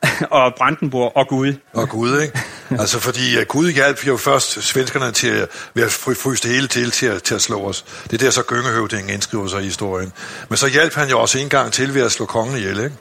og 0.39 0.53
Brandenburg 0.57 1.11
og 1.15 1.27
Gud. 1.27 1.53
Og 1.73 1.89
Gud, 1.89 2.21
ikke? 2.21 2.39
Altså, 2.71 2.99
fordi 2.99 3.43
Gud 3.47 3.71
hjalp 3.71 4.07
jo 4.07 4.17
først 4.17 4.61
svenskerne 4.61 5.11
til 5.11 5.27
at, 5.27 5.47
ved 5.73 5.83
at 5.83 5.91
fryse 5.91 6.43
det 6.43 6.55
hele 6.55 6.67
til, 6.67 6.91
til 6.91 7.05
at, 7.05 7.23
til 7.23 7.35
at 7.35 7.41
slå 7.41 7.61
os. 7.61 7.85
Det 8.03 8.13
er 8.13 8.17
der 8.17 8.29
så 8.29 8.43
Gyngehøvdingen 8.43 9.09
indskriver 9.09 9.47
sig 9.47 9.61
i 9.61 9.63
historien. 9.63 10.11
Men 10.49 10.57
så 10.57 10.67
hjalp 10.67 10.93
han 10.93 11.09
jo 11.09 11.19
også 11.19 11.39
en 11.39 11.49
gang 11.49 11.71
til 11.71 11.93
ved 11.93 12.01
at 12.01 12.11
slå 12.11 12.25
kongen 12.25 12.57
ihjel, 12.57 12.77
ikke? 12.77 12.95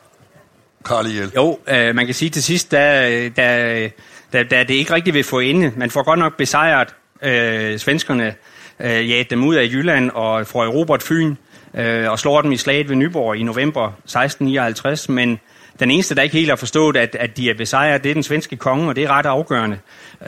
Karl 0.84 1.06
ihjel. 1.06 1.32
Jo, 1.36 1.58
øh, 1.68 1.94
man 1.94 2.06
kan 2.06 2.14
sige 2.14 2.30
til 2.30 2.42
sidst, 2.42 2.70
da, 2.70 3.28
da, 3.28 3.88
da, 4.32 4.42
da 4.42 4.62
det 4.62 4.74
ikke 4.74 4.94
rigtig 4.94 5.14
vil 5.14 5.24
få 5.24 5.38
ende. 5.38 5.72
Man 5.76 5.90
får 5.90 6.02
godt 6.02 6.18
nok 6.18 6.36
besejret 6.36 6.88
øh, 7.22 7.78
svenskerne, 7.78 8.34
øh, 8.80 9.10
ja, 9.10 9.22
dem 9.30 9.44
ud 9.44 9.54
af 9.54 9.64
Jylland 9.64 10.10
og 10.10 10.46
får 10.46 10.66
Robert 10.66 11.02
Fyn, 11.02 11.34
øh, 11.74 12.10
og 12.10 12.18
slår 12.18 12.42
dem 12.42 12.52
i 12.52 12.56
slaget 12.56 12.88
ved 12.88 12.96
Nyborg 12.96 13.36
i 13.36 13.42
november 13.42 13.86
1659, 13.86 15.08
men 15.08 15.40
Den 15.80 15.90
eneste, 15.90 16.14
der 16.14 16.22
ikke 16.22 16.36
helt 16.36 16.48
har 16.48 16.56
forstået, 16.56 16.96
at, 16.96 17.16
at 17.20 17.36
de 17.36 17.50
er 17.50 17.54
besejret, 17.54 18.04
det 18.04 18.10
er 18.10 18.14
den 18.14 18.22
svenske 18.22 18.56
konge, 18.56 18.88
og 18.88 18.96
det 18.96 19.04
er 19.04 19.08
ret 19.10 19.26
afgørende. 19.26 19.78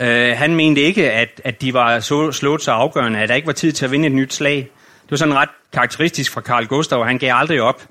Øh, 0.01 0.37
han 0.37 0.55
mente 0.55 0.81
ikke, 0.81 1.13
at, 1.13 1.41
at 1.45 1.61
de 1.61 1.75
var 1.75 2.01
så 2.01 2.33
slået 2.33 2.63
så 2.63 2.73
afgørende, 2.73 3.19
at 3.19 3.29
der 3.29 3.35
ikke 3.35 3.47
var 3.47 3.53
tid 3.53 3.73
til 3.73 3.85
at 3.85 3.91
vinde 3.91 4.07
et 4.07 4.13
nyt 4.13 4.35
slag. 4.35 4.57
Det 5.03 5.11
var 5.11 5.17
sådan 5.17 5.35
ret 5.35 5.49
karakteristisk 5.73 6.33
fra 6.33 6.41
Karl 6.41 6.67
Gustav, 6.67 7.05
han 7.05 7.19
gav 7.19 7.35
aldrig 7.37 7.63
op. 7.63 7.83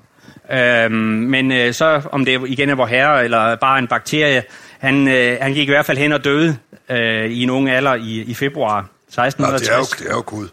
Øh, 0.52 0.90
men 0.90 1.52
øh, 1.52 1.74
så, 1.74 2.02
om 2.12 2.24
det 2.24 2.40
igen 2.46 2.70
er 2.70 2.74
vor 2.74 2.86
herre, 2.86 3.24
eller 3.24 3.56
bare 3.56 3.78
en 3.78 3.86
bakterie, 3.88 4.42
han, 4.78 5.08
øh, 5.08 5.38
han 5.40 5.54
gik 5.54 5.68
i 5.68 5.70
hvert 5.70 5.86
fald 5.86 5.98
hen 5.98 6.12
og 6.12 6.24
døde 6.24 6.56
øh, 6.90 7.30
i 7.30 7.42
en 7.42 7.50
ung 7.50 7.70
alder 7.70 7.94
i, 7.94 8.24
i 8.26 8.34
februar 8.34 8.78
1660. 9.08 9.68
Ja, 9.68 9.72
det, 9.72 9.74
er 9.74 9.78
jo, 9.78 10.04
det 10.04 10.10
er 10.10 10.16
jo 10.16 10.22
Gud. 10.26 10.48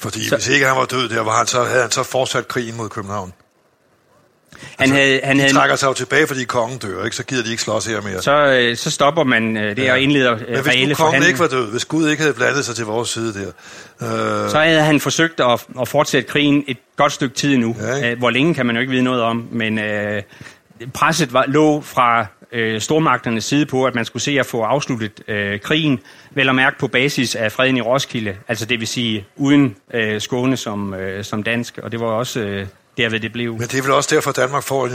Fordi 0.00 0.28
så, 0.28 0.36
hvis 0.36 0.48
ikke 0.48 0.66
han 0.66 0.76
var 0.76 0.84
død 0.84 1.08
der, 1.08 1.20
var 1.20 1.36
han 1.36 1.46
så, 1.46 1.64
havde 1.64 1.82
han 1.82 1.90
så 1.90 2.02
fortsat 2.02 2.48
krigen 2.48 2.76
mod 2.76 2.88
København. 2.88 3.32
Han 4.60 4.68
altså, 4.78 4.94
havde, 4.94 5.20
han 5.24 5.36
de 5.36 5.40
havde, 5.40 5.54
trækker 5.54 5.76
sig 5.76 5.86
jo 5.86 5.92
tilbage, 5.92 6.26
fordi 6.26 6.44
kongen 6.44 6.78
dør, 6.78 7.04
ikke? 7.04 7.16
så 7.16 7.24
gider 7.24 7.44
de 7.44 7.50
ikke 7.50 7.62
slås 7.62 7.86
her 7.86 8.00
mere. 8.00 8.22
Så, 8.22 8.46
øh, 8.46 8.76
så 8.76 8.90
stopper 8.90 9.24
man 9.24 9.56
øh, 9.56 9.76
det 9.76 9.84
ja. 9.84 9.92
og 9.92 10.00
indleder 10.00 10.32
øh, 10.32 10.40
Men 10.48 10.62
hvis 10.62 10.88
nu 10.88 10.94
kongen 10.94 11.22
ikke 11.22 11.38
var 11.38 11.46
død, 11.48 11.70
hvis 11.70 11.84
Gud 11.84 12.10
ikke 12.10 12.22
havde 12.22 12.34
blandet 12.34 12.64
sig 12.64 12.76
til 12.76 12.84
vores 12.84 13.08
side 13.08 13.34
der... 13.34 13.46
Øh, 14.44 14.50
så 14.50 14.58
havde 14.58 14.82
han 14.82 15.00
forsøgt 15.00 15.40
at, 15.40 15.66
at 15.80 15.88
fortsætte 15.88 16.28
krigen 16.28 16.64
et 16.68 16.76
godt 16.96 17.12
stykke 17.12 17.34
tid 17.34 17.56
nu. 17.56 17.76
Ja, 17.80 18.10
øh, 18.10 18.18
hvor 18.18 18.30
længe 18.30 18.54
kan 18.54 18.66
man 18.66 18.76
jo 18.76 18.80
ikke 18.80 18.90
vide 18.90 19.02
noget 19.02 19.22
om, 19.22 19.48
men 19.52 19.78
øh, 19.78 20.22
presset 20.94 21.32
var, 21.32 21.44
lå 21.48 21.80
fra 21.80 22.26
øh, 22.52 22.80
stormagternes 22.80 23.44
side 23.44 23.66
på, 23.66 23.84
at 23.84 23.94
man 23.94 24.04
skulle 24.04 24.22
se 24.22 24.40
at 24.40 24.46
få 24.46 24.62
afsluttet 24.62 25.12
øh, 25.28 25.60
krigen, 25.60 26.00
vel 26.30 26.48
at 26.48 26.54
mærke 26.54 26.78
på 26.78 26.88
basis 26.88 27.34
af 27.34 27.52
freden 27.52 27.76
i 27.76 27.80
Roskilde, 27.80 28.36
altså 28.48 28.66
det 28.66 28.80
vil 28.80 28.88
sige 28.88 29.26
uden 29.36 29.76
øh, 29.94 30.20
Skåne 30.20 30.56
som, 30.56 30.94
øh, 30.94 31.24
som 31.24 31.42
dansk, 31.42 31.78
og 31.82 31.92
det 31.92 32.00
var 32.00 32.06
også 32.06 32.40
øh, 32.40 32.66
derved 32.96 33.20
det 33.20 33.32
blev. 33.32 33.52
Men 33.52 33.62
det 33.62 33.74
er 33.74 33.82
vel 33.82 33.90
også 33.90 34.14
derfor, 34.14 34.30
at 34.30 34.36
Danmark 34.36 34.62
får 34.62 34.86
en, 34.86 34.92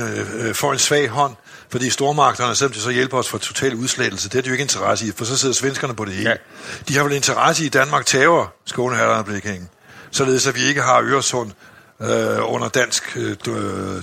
øh, 0.47 0.53
får 0.53 0.71
en 0.71 0.79
svag 0.79 1.09
hånd, 1.09 1.35
fordi 1.69 1.89
stormagterne, 1.89 2.55
selvom 2.55 2.71
de 2.73 2.79
så 2.79 2.89
hjælper 2.89 3.17
os 3.17 3.29
for 3.29 3.37
total 3.37 3.75
udslettelse, 3.75 4.29
det 4.29 4.37
er 4.37 4.41
de 4.41 4.47
jo 4.47 4.53
ikke 4.53 4.61
interesse 4.61 5.07
i, 5.07 5.11
for 5.15 5.25
så 5.25 5.37
sidder 5.37 5.55
svenskerne 5.55 5.95
på 5.95 6.05
det 6.05 6.13
hele. 6.13 6.29
Ja. 6.29 6.35
De 6.87 6.97
har 6.97 7.03
vel 7.03 7.13
interesse 7.13 7.63
i, 7.63 7.67
at 7.67 7.73
Danmark 7.73 8.05
tager 8.05 8.53
Skåneherrerne 8.65 9.23
blev 9.23 9.39
hænge, 9.43 9.67
således 10.11 10.47
at 10.47 10.55
vi 10.55 10.61
ikke 10.69 10.81
har 10.81 11.01
Øresund 11.01 11.51
øh, 12.01 12.53
under 12.53 12.69
dansk 12.69 13.17
øh, 13.17 13.35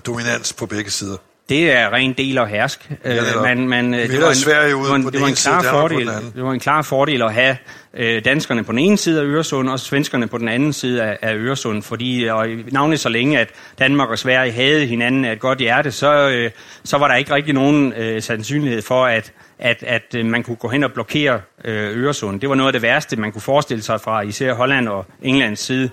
dominans 0.07 0.53
på 0.53 0.67
begge 0.67 0.91
sider. 0.91 1.17
Det 1.49 1.73
er 1.73 1.93
ren 1.93 2.13
del 2.13 2.39
og 2.39 2.49
hersk. 2.49 2.91
Ja, 3.05 3.11
det, 3.11 3.37
øh, 3.37 3.43
man, 3.43 3.69
man, 3.69 3.93
det, 3.93 4.23
var 4.23 4.29
en, 4.29 4.35
Sverige 4.35 4.77
ude 4.77 4.95
en, 4.95 5.05
på 5.05 5.11
det 5.11 5.21
var 5.21 5.27
en 5.27 5.35
klar 5.35 5.63
fordel, 5.63 6.07
Det 6.07 6.45
var 6.45 6.53
en 6.53 6.61
klar 6.61 6.83
fordel 6.83 7.23
at 7.23 7.35
have 7.35 7.57
øh, 7.95 8.25
danskerne 8.25 8.65
på 8.65 8.73
den 8.73 8.79
ene 8.79 8.97
side 8.97 9.21
af 9.21 9.25
Øresund, 9.25 9.69
og 9.69 9.81
svenskerne 9.81 10.27
på 10.27 10.39
den 10.39 10.49
anden 10.49 10.73
side 10.73 11.03
af, 11.03 11.19
af 11.23 11.35
Øresund. 11.35 11.83
Fordi 11.83 12.25
og 12.25 12.47
navnet 12.71 13.01
så 13.01 13.09
længe, 13.09 13.39
at 13.39 13.49
Danmark 13.79 14.09
og 14.09 14.19
Sverige 14.19 14.53
havde 14.53 14.87
hinanden 14.87 15.25
af 15.25 15.33
et 15.33 15.41
godt 15.41 15.59
hjerte, 15.59 15.91
så, 15.91 16.29
øh, 16.29 16.51
så 16.85 16.99
var 16.99 17.09
der 17.09 17.15
ikke 17.15 17.35
rigtig 17.35 17.55
nogen 17.55 17.93
øh, 17.93 18.23
sandsynlighed 18.23 18.83
for, 18.83 19.07
at, 19.07 19.33
at, 19.59 19.83
at 19.87 20.15
øh, 20.15 20.27
man 20.27 20.43
kunne 20.43 20.57
gå 20.57 20.69
hen 20.69 20.85
og 20.85 20.93
blokere 20.93 21.41
øh, 21.65 22.05
Øresund. 22.05 22.41
Det 22.41 22.49
var 22.49 22.55
noget 22.55 22.69
af 22.69 22.73
det 22.73 22.83
værste, 22.83 23.17
man 23.17 23.33
kunne 23.33 23.43
forestille 23.43 23.83
sig 23.83 24.01
fra 24.01 24.21
især 24.21 24.55
Holland 24.55 24.89
og 24.89 25.07
Englands 25.23 25.61
side 25.61 25.91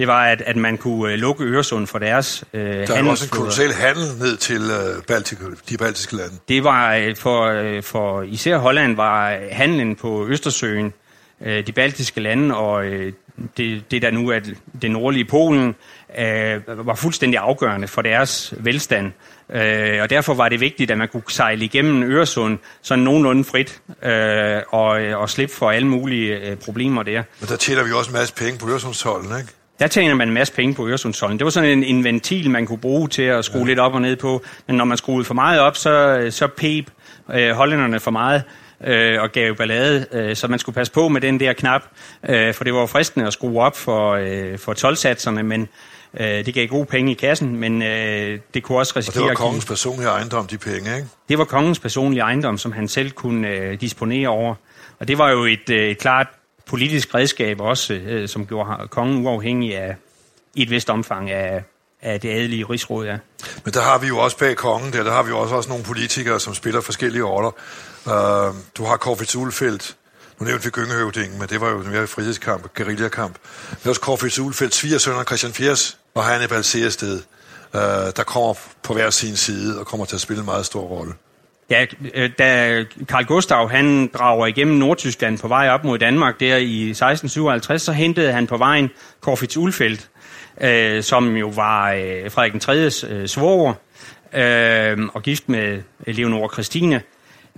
det 0.00 0.08
var, 0.08 0.24
at, 0.24 0.42
at 0.46 0.56
man 0.56 0.76
kunne 0.76 1.12
øh, 1.12 1.18
lukke 1.18 1.44
Øresund 1.44 1.86
for 1.86 1.98
deres 1.98 2.44
øh, 2.52 2.86
Der 2.86 2.94
er 2.94 3.04
også 3.04 3.24
en 3.24 3.30
kolossal 3.30 3.72
handel 3.72 4.04
ned 4.18 4.36
til 4.36 4.62
øh, 4.62 5.02
Baltik, 5.08 5.38
de 5.68 5.76
baltiske 5.76 6.16
lande. 6.16 6.34
Det 6.48 6.64
var 6.64 6.94
øh, 6.94 7.16
for, 7.16 7.44
øh, 7.44 7.82
for 7.82 8.22
især 8.22 8.58
Holland 8.58 8.96
var 8.96 9.38
handlen 9.50 9.96
på 9.96 10.26
Østersøen, 10.28 10.92
øh, 11.40 11.66
de 11.66 11.72
baltiske 11.72 12.20
lande 12.20 12.56
og 12.56 12.84
øh, 12.84 13.12
det, 13.56 13.90
det, 13.90 14.02
der 14.02 14.10
nu 14.10 14.28
er 14.28 14.40
det 14.82 14.90
nordlige 14.90 15.24
Polen, 15.24 15.74
øh, 16.18 16.86
var 16.86 16.94
fuldstændig 16.94 17.38
afgørende 17.38 17.88
for 17.88 18.02
deres 18.02 18.54
velstand. 18.56 19.12
Øh, 19.52 20.02
og 20.02 20.10
derfor 20.10 20.34
var 20.34 20.48
det 20.48 20.60
vigtigt, 20.60 20.90
at 20.90 20.98
man 20.98 21.08
kunne 21.08 21.22
sejle 21.28 21.64
igennem 21.64 22.02
Øresund 22.02 22.58
sådan 22.82 23.04
nogenlunde 23.04 23.44
frit 23.44 23.80
øh, 24.02 24.62
og, 24.68 24.88
og 25.22 25.30
slippe 25.30 25.54
for 25.54 25.70
alle 25.70 25.88
mulige 25.88 26.50
øh, 26.50 26.56
problemer 26.56 27.02
der. 27.02 27.22
Men 27.40 27.48
der 27.48 27.56
tjener 27.56 27.84
vi 27.84 27.92
også 27.92 28.10
en 28.10 28.16
masse 28.16 28.34
penge 28.34 28.58
på 28.58 28.70
Øresundstollen, 28.70 29.38
ikke? 29.38 29.52
Der 29.80 29.88
tjener 29.88 30.14
man 30.14 30.28
en 30.28 30.34
masse 30.34 30.52
penge 30.54 30.74
på 30.74 30.88
Øresundsholden. 30.88 31.38
Det 31.38 31.44
var 31.44 31.50
sådan 31.50 31.78
en, 31.78 31.84
en 31.84 32.04
ventil, 32.04 32.50
man 32.50 32.66
kunne 32.66 32.78
bruge 32.78 33.08
til 33.08 33.22
at 33.22 33.44
skrue 33.44 33.60
ja. 33.60 33.66
lidt 33.66 33.78
op 33.78 33.94
og 33.94 34.02
ned 34.02 34.16
på. 34.16 34.42
Men 34.66 34.76
når 34.76 34.84
man 34.84 34.98
skruede 34.98 35.24
for 35.24 35.34
meget 35.34 35.60
op, 35.60 35.76
så, 35.76 36.26
så 36.30 36.46
pep 36.46 36.90
øh, 37.32 37.50
hollænderne 37.50 38.00
for 38.00 38.10
meget 38.10 38.42
øh, 38.84 39.22
og 39.22 39.32
gav 39.32 39.54
ballade. 39.54 40.06
Øh, 40.12 40.36
så 40.36 40.48
man 40.48 40.58
skulle 40.58 40.74
passe 40.74 40.92
på 40.92 41.08
med 41.08 41.20
den 41.20 41.40
der 41.40 41.52
knap, 41.52 41.82
øh, 42.28 42.54
for 42.54 42.64
det 42.64 42.74
var 42.74 42.86
fristende 42.86 43.26
at 43.26 43.32
skrue 43.32 43.62
op 43.62 43.76
for, 43.76 44.12
øh, 44.12 44.58
for 44.58 44.72
tolvsatserne, 44.72 45.42
men 45.42 45.68
øh, 46.20 46.26
det 46.26 46.54
gav 46.54 46.66
gode 46.66 46.86
penge 46.86 47.12
i 47.12 47.14
kassen, 47.14 47.56
men 47.56 47.82
øh, 47.82 48.38
det 48.54 48.62
kunne 48.62 48.78
også 48.78 48.92
risikere... 48.96 49.22
Og 49.22 49.28
det 49.28 49.38
var 49.38 49.46
kongens 49.46 49.64
personlige 49.64 50.08
ejendom, 50.08 50.46
de 50.46 50.58
penge, 50.58 50.96
ikke? 50.96 51.08
Det 51.28 51.38
var 51.38 51.44
kongens 51.44 51.78
personlige 51.78 52.20
ejendom, 52.20 52.58
som 52.58 52.72
han 52.72 52.88
selv 52.88 53.10
kunne 53.10 53.48
øh, 53.48 53.80
disponere 53.80 54.28
over. 54.28 54.54
Og 55.00 55.08
det 55.08 55.18
var 55.18 55.30
jo 55.30 55.44
et, 55.44 55.70
øh, 55.70 55.90
et 55.90 55.98
klart 55.98 56.26
politisk 56.70 57.14
redskab 57.14 57.60
også, 57.60 57.94
øh, 57.94 58.28
som 58.28 58.46
gjorde 58.46 58.88
kongen 58.88 59.26
uafhængig 59.26 59.76
af, 59.76 59.96
i 60.54 60.62
et 60.62 60.70
vist 60.70 60.90
omfang 60.90 61.30
af, 61.30 61.64
af 62.02 62.20
det 62.20 62.28
adelige 62.28 62.64
rigsråd, 62.64 63.06
ja. 63.06 63.18
Men 63.64 63.74
der 63.74 63.80
har 63.80 63.98
vi 63.98 64.06
jo 64.06 64.18
også 64.18 64.38
bag 64.38 64.56
kongen, 64.56 64.92
der, 64.92 65.02
der 65.02 65.12
har 65.12 65.22
vi 65.22 65.28
jo 65.28 65.38
også, 65.38 65.54
også 65.54 65.68
nogle 65.68 65.84
politikere, 65.84 66.40
som 66.40 66.54
spiller 66.54 66.80
forskellige 66.80 67.22
roller. 67.22 67.50
Uh, 68.06 68.56
du 68.76 68.84
har 68.84 68.96
Corfitz 68.96 69.36
Ulfeldt, 69.36 69.96
nu 70.38 70.46
nævnte 70.46 70.64
vi 70.64 70.70
Gyngehøvdingen, 70.70 71.38
men 71.38 71.48
det 71.48 71.60
var 71.60 71.70
jo 71.70 71.78
mere 71.78 72.06
frihedskamp, 72.06 72.74
guerillakamp. 72.74 73.38
Men 73.70 73.88
også 73.88 74.00
Corfitz 74.00 74.38
Ulfeldt, 74.38 74.74
svigersønner 74.74 75.24
Christian 75.24 75.52
Fiers 75.52 75.98
og 76.14 76.24
Hannibal 76.24 76.64
Seersted, 76.64 77.22
uh, 77.74 77.80
der 78.16 78.22
kommer 78.26 78.54
på 78.82 78.94
hver 78.94 79.10
sin 79.10 79.36
side 79.36 79.80
og 79.80 79.86
kommer 79.86 80.06
til 80.06 80.14
at 80.14 80.20
spille 80.20 80.40
en 80.40 80.46
meget 80.46 80.66
stor 80.66 80.80
rolle. 80.80 81.12
Ja, 81.70 81.86
øh, 82.14 82.30
da 82.38 82.84
Karl 83.08 83.24
Gustav 83.24 83.70
han 83.70 84.10
drager 84.14 84.46
igennem 84.46 84.76
Nordtyskland 84.76 85.38
på 85.38 85.48
vej 85.48 85.68
op 85.68 85.84
mod 85.84 85.98
Danmark 85.98 86.40
der 86.40 86.56
i 86.56 86.90
1657, 86.90 87.82
så 87.82 87.92
hentede 87.92 88.32
han 88.32 88.46
på 88.46 88.56
vejen 88.56 88.90
Korfitz 89.20 89.56
Ulfeldt, 89.56 90.08
øh, 90.60 91.02
som 91.02 91.36
jo 91.36 91.48
var 91.48 91.92
øh, 91.92 92.30
Frederik 92.30 92.52
den 92.52 92.60
3. 92.60 92.90
Øh, 93.08 93.28
svoger 93.28 93.74
øh, 94.34 94.98
og 95.14 95.22
gift 95.22 95.48
med 95.48 95.82
øh, 96.06 96.16
Leonora 96.16 96.52
Christine. 96.52 97.02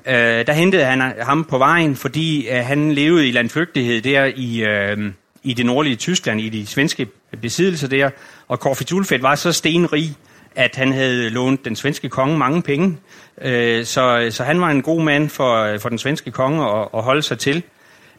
Øh, 0.07 0.47
der 0.47 0.53
hentede 0.53 0.85
han 0.85 1.13
ham 1.21 1.45
på 1.45 1.59
vejen, 1.59 1.97
fordi 1.97 2.49
øh, 2.49 2.65
han 2.65 2.93
levede 2.93 3.29
i 3.29 3.33
landflygtighed 3.33 4.03
der 4.03 4.25
i, 4.37 4.65
øh, 4.65 5.13
i 5.43 5.55
det 5.55 5.67
nordlige 5.67 5.97
Tyskland, 5.97 6.41
i 6.41 6.49
de 6.49 6.67
svenske 6.67 7.07
besiddelser 7.41 7.89
der, 7.89 8.11
og 8.49 8.61
Korfitz 8.61 8.93
Ulfeldt 8.93 9.23
var 9.23 9.35
så 9.35 9.53
stenrig, 9.53 10.17
at 10.57 10.77
han 10.77 10.93
havde 10.93 11.31
lånt 11.31 11.65
den 11.65 11.77
svenske 11.77 12.09
konge 12.09 12.39
mange 12.39 12.63
penge. 12.63 12.97
Øh, 13.41 13.85
så, 13.85 14.29
så 14.31 14.45
han 14.45 14.61
var 14.61 14.71
en 14.71 14.83
god 14.83 15.03
mand 15.03 15.29
for, 15.29 15.79
for 15.79 15.89
den 15.89 15.99
svenske 15.99 16.31
konge 16.31 16.65
at, 16.65 16.89
at 16.95 17.03
holde 17.03 17.23
sig 17.23 17.39
til. 17.39 17.63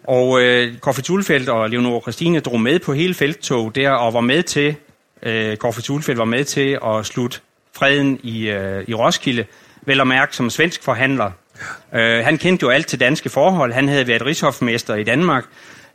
Og 0.03 0.41
øh, 0.41 0.77
Korfitz 0.77 1.10
Ulfeldt 1.10 1.50
og 1.50 1.70
Leonora 1.70 2.01
Christine 2.01 2.39
drog 2.39 2.62
med 2.62 2.79
på 2.79 2.93
hele 2.93 3.13
felttog 3.13 3.75
der, 3.75 3.91
og 3.91 4.13
var 4.13 4.22
med 4.22 4.43
til, 4.43 4.75
øh, 5.24 5.58
Korfitz 5.58 5.89
Ulfeldt 5.89 6.20
var 6.20 6.25
med 6.25 6.43
til 6.46 6.77
at 6.86 7.05
slutte 7.05 7.39
freden 7.75 8.20
i, 8.24 8.50
øh, 8.50 8.84
i 8.88 8.93
Roskilde, 8.93 9.46
vel 9.82 10.01
at 10.01 10.08
mærke 10.08 10.36
som 10.36 10.50
svensk 10.50 10.84
forhandler. 10.84 11.32
Øh, 11.93 12.24
han 12.25 12.38
kendte 12.38 12.63
jo 12.63 12.70
alt 12.70 12.88
til 12.88 13.00
danske 13.00 13.29
forhold. 13.29 13.74
Han 13.74 13.88
havde 13.88 14.08
været 14.08 14.25
rigshofmester 14.25 14.96
i 14.96 15.03
Danmark, 15.03 15.46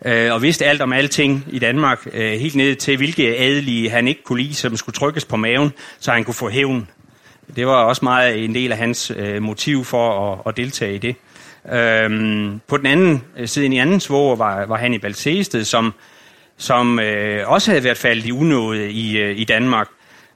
øh, 0.04 0.32
og 0.32 0.42
vidste 0.42 0.66
alt 0.66 0.82
om 0.82 0.92
alting 0.92 1.44
i 1.50 1.58
Danmark, 1.58 2.06
øh, 2.12 2.32
helt 2.32 2.54
ned 2.54 2.76
til 2.76 2.96
hvilke 2.96 3.38
adelige 3.38 3.90
han 3.90 4.08
ikke 4.08 4.22
kunne 4.22 4.42
lide, 4.42 4.54
som 4.54 4.76
skulle 4.76 4.94
trykkes 4.94 5.24
på 5.24 5.36
maven, 5.36 5.72
så 5.98 6.12
han 6.12 6.24
kunne 6.24 6.34
få 6.34 6.48
hævn. 6.48 6.88
Det 7.56 7.66
var 7.66 7.84
også 7.84 8.04
meget 8.04 8.44
en 8.44 8.54
del 8.54 8.72
af 8.72 8.78
hans 8.78 9.12
øh, 9.16 9.42
motiv 9.42 9.84
for 9.84 10.32
at, 10.32 10.38
at 10.46 10.56
deltage 10.56 10.94
i 10.94 10.98
det. 10.98 11.16
Øhm, 11.72 12.60
på 12.66 12.76
den 12.76 12.86
anden 12.86 13.24
øh, 13.36 13.48
side, 13.48 13.66
i 13.66 13.78
anden 13.78 14.00
svoger, 14.00 14.36
var, 14.36 14.66
var 14.66 14.76
Hannibal 14.76 15.14
Seested, 15.14 15.64
som, 15.64 15.94
som 16.56 17.00
øh, 17.00 17.48
også 17.50 17.70
havde 17.70 17.84
været 17.84 17.96
faldet 17.96 18.26
i 18.26 18.32
unåde 18.32 18.90
i, 18.90 19.18
øh, 19.18 19.38
i 19.38 19.44
Danmark, 19.44 19.88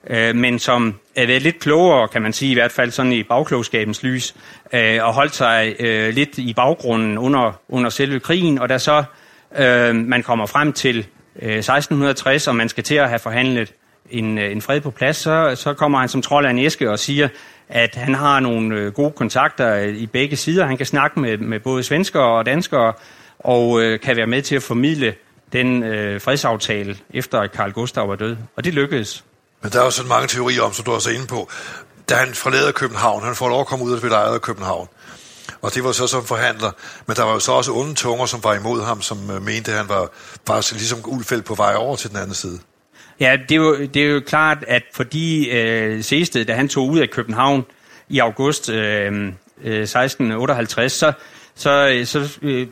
øh, 0.06 0.36
men 0.36 0.58
som 0.58 0.94
er 1.16 1.26
været 1.26 1.42
lidt 1.42 1.58
klogere, 1.58 2.08
kan 2.08 2.22
man 2.22 2.32
sige, 2.32 2.50
i 2.50 2.54
hvert 2.54 2.72
fald 2.72 2.90
sådan 2.90 3.12
i 3.12 3.22
bagklogskabens 3.22 4.02
lys, 4.02 4.34
øh, 4.72 4.98
og 5.04 5.14
holdt 5.14 5.34
sig 5.34 5.76
øh, 5.80 6.14
lidt 6.14 6.38
i 6.38 6.54
baggrunden 6.54 7.18
under, 7.18 7.60
under 7.68 7.90
selve 7.90 8.20
krigen, 8.20 8.58
og 8.58 8.68
da 8.68 8.78
så 8.78 9.04
øh, 9.58 9.94
man 9.94 10.22
kommer 10.22 10.46
frem 10.46 10.72
til 10.72 11.06
øh, 11.42 11.58
1660, 11.58 12.48
og 12.48 12.56
man 12.56 12.68
skal 12.68 12.84
til 12.84 12.94
at 12.94 13.08
have 13.08 13.18
forhandlet 13.18 13.72
en, 14.12 14.38
øh, 14.38 14.52
en 14.52 14.62
fred 14.62 14.80
på 14.80 14.90
plads, 14.90 15.16
så, 15.16 15.52
så 15.54 15.74
kommer 15.74 15.98
han 15.98 16.08
som 16.08 16.22
trold 16.22 16.46
af 16.46 16.50
en 16.50 16.58
æske 16.58 16.90
og 16.90 16.98
siger, 16.98 17.28
at 17.68 17.94
han 17.94 18.14
har 18.14 18.40
nogle 18.40 18.76
øh, 18.76 18.92
gode 18.92 19.10
kontakter 19.10 19.74
øh, 19.74 19.88
i 19.88 20.06
begge 20.06 20.36
sider. 20.36 20.66
Han 20.66 20.76
kan 20.76 20.86
snakke 20.86 21.20
med, 21.20 21.38
med 21.38 21.60
både 21.60 21.82
svenskere 21.82 22.38
og 22.38 22.46
danskere, 22.46 22.92
og 23.38 23.82
øh, 23.82 24.00
kan 24.00 24.16
være 24.16 24.26
med 24.26 24.42
til 24.42 24.56
at 24.56 24.62
formidle 24.62 25.14
den 25.52 25.82
øh, 25.82 26.20
fredsaftale, 26.20 26.96
efter 27.14 27.40
at 27.40 27.52
Karl 27.52 27.72
Gustav 27.72 28.08
var 28.08 28.16
død. 28.16 28.36
Og 28.56 28.64
det 28.64 28.74
lykkedes. 28.74 29.24
Men 29.62 29.72
der 29.72 29.80
er 29.80 29.84
jo 29.84 29.90
sådan 29.90 30.08
mange 30.08 30.28
teorier 30.28 30.62
om, 30.62 30.72
som 30.72 30.84
du 30.84 30.92
også 30.92 31.10
er 31.10 31.14
inde 31.14 31.26
på. 31.26 31.48
Da 32.08 32.14
han 32.14 32.34
forlader 32.34 32.72
København, 32.72 33.22
han 33.22 33.34
får 33.34 33.48
lov 33.48 33.60
at 33.60 33.66
komme 33.66 33.84
ud 33.84 33.92
af 33.92 34.00
det 34.00 34.12
af 34.12 34.42
København. 34.42 34.88
Og 35.62 35.74
det 35.74 35.84
var 35.84 35.92
så 35.92 36.06
som 36.06 36.24
forhandler. 36.24 36.70
Men 37.06 37.16
der 37.16 37.22
var 37.22 37.32
jo 37.32 37.38
så 37.38 37.52
også 37.52 37.72
onde 37.72 37.94
tunger, 37.94 38.26
som 38.26 38.44
var 38.44 38.54
imod 38.54 38.82
ham, 38.82 39.02
som 39.02 39.30
øh, 39.30 39.42
mente, 39.42 39.70
at 39.70 39.76
han 39.76 39.88
var 39.88 40.08
faktisk 40.46 40.72
ligesom 40.72 40.98
Ulfeldt 41.04 41.44
på 41.44 41.54
vej 41.54 41.74
over 41.76 41.96
til 41.96 42.10
den 42.10 42.18
anden 42.18 42.34
side. 42.34 42.58
Ja, 43.22 43.36
det 43.48 43.52
er 43.52 43.56
jo, 43.56 43.76
det 43.86 43.96
er 43.96 44.06
jo 44.06 44.20
klart, 44.20 44.64
at 44.68 44.82
fordi 44.92 45.50
øh, 45.50 46.02
Sested, 46.02 46.44
da 46.44 46.54
han 46.54 46.68
tog 46.68 46.88
ud 46.88 46.98
af 46.98 47.10
København 47.10 47.64
i 48.08 48.18
august 48.18 48.70
øh, 48.70 49.32
øh, 49.62 49.82
1658, 49.82 50.92
så, 50.92 51.12
så, 51.54 51.88
øh, 51.88 52.06
så 52.06 52.38
øh, 52.42 52.66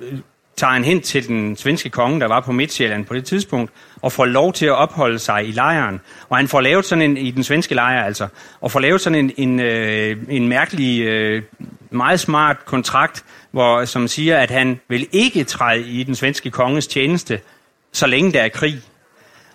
tager 0.57 0.73
han 0.73 0.85
hen 0.85 1.00
til 1.00 1.28
den 1.28 1.57
svenske 1.57 1.90
konge, 1.90 2.21
der 2.21 2.26
var 2.26 2.40
på 2.40 2.52
Midtjylland 2.52 3.04
på 3.04 3.14
det 3.14 3.25
tidspunkt, 3.25 3.73
og 4.02 4.12
får 4.12 4.25
lov 4.25 4.52
til 4.52 4.66
at 4.66 4.73
opholde 4.73 5.19
sig 5.19 5.49
i 5.49 5.50
lejren. 5.50 6.00
Og 6.28 6.37
han 6.37 6.49
får 6.49 6.61
lavet 6.61 6.85
sådan 6.85 7.02
en, 7.02 7.16
i 7.16 7.30
den 7.30 7.45
svenske 7.45 7.75
lejr 7.75 8.04
altså, 8.04 8.28
og 8.61 8.71
får 8.71 8.80
lavet 8.80 9.00
sådan 9.00 9.19
en, 9.19 9.33
en, 9.37 9.61
øh, 9.61 10.16
en 10.28 10.49
mærkelig, 10.49 11.00
øh, 11.02 11.42
meget 11.90 12.21
smart 12.21 12.64
kontrakt, 12.64 13.25
hvor, 13.50 13.85
som 13.85 14.09
siger, 14.09 14.38
at 14.38 14.50
han 14.50 14.80
vil 14.88 15.07
ikke 15.12 15.45
træde 15.45 15.88
i 15.88 16.02
den 16.02 16.14
svenske 16.14 16.50
konges 16.50 16.87
tjeneste, 16.87 17.40
så 17.92 18.07
længe 18.07 18.33
der 18.33 18.42
er 18.42 18.49
krig. 18.49 18.83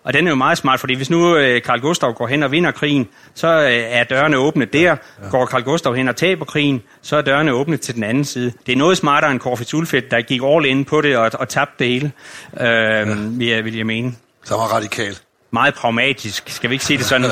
Og 0.06 0.14
den 0.14 0.28
er 0.28 0.32
jo 0.32 0.36
meget 0.36 0.58
smart, 0.58 0.80
fordi 0.80 0.94
hvis 0.94 1.10
nu 1.10 1.36
øh, 1.36 1.62
Karl 1.62 1.80
Gustav 1.80 2.14
går 2.14 2.28
hen 2.28 2.44
og 2.44 2.52
vinder 2.52 2.72
krigen, 2.72 3.08
så 3.34 3.48
øh, 3.48 3.72
er 3.72 4.04
dørene 4.04 4.38
åbne 4.38 4.66
der. 4.66 4.80
Ja, 4.80 4.90
ja. 4.90 5.30
Går 5.30 5.46
Karl 5.46 5.64
Gustav 5.64 5.96
hen 5.96 6.08
og 6.08 6.16
taber 6.16 6.46
krigen, 6.46 6.82
så 7.02 7.16
er 7.16 7.22
dørene 7.22 7.52
åbne 7.52 7.78
til 7.78 7.96
den 7.96 8.04
anden 8.04 8.26
side. 8.26 8.54
Det 8.66 8.72
er 8.74 8.78
noget 8.78 8.98
smartere 8.98 9.32
end 9.32 9.40
Corfitz 9.40 9.74
Ulfeldt, 9.74 10.12
der 10.12 10.22
gik 10.22 10.42
all 10.44 10.66
in 10.66 10.86
på 10.86 11.02
det 11.02 11.18
og, 11.18 11.32
og 11.34 11.50
tabte 11.50 11.84
det 11.84 11.88
hele, 11.88 12.12
øh, 12.60 12.68
ja. 12.68 13.04
vil, 13.14 13.48
jeg, 13.48 13.66
vil 13.66 13.76
jeg 13.76 13.86
mene. 13.86 14.16
Så 14.44 14.56
var 14.56 14.64
radikal. 14.64 15.18
Meget 15.52 15.74
pragmatisk, 15.74 16.50
skal 16.50 16.70
vi 16.70 16.76
ikke 16.76 16.86
sige 16.86 16.98
det 16.98 17.06
sådan? 17.06 17.32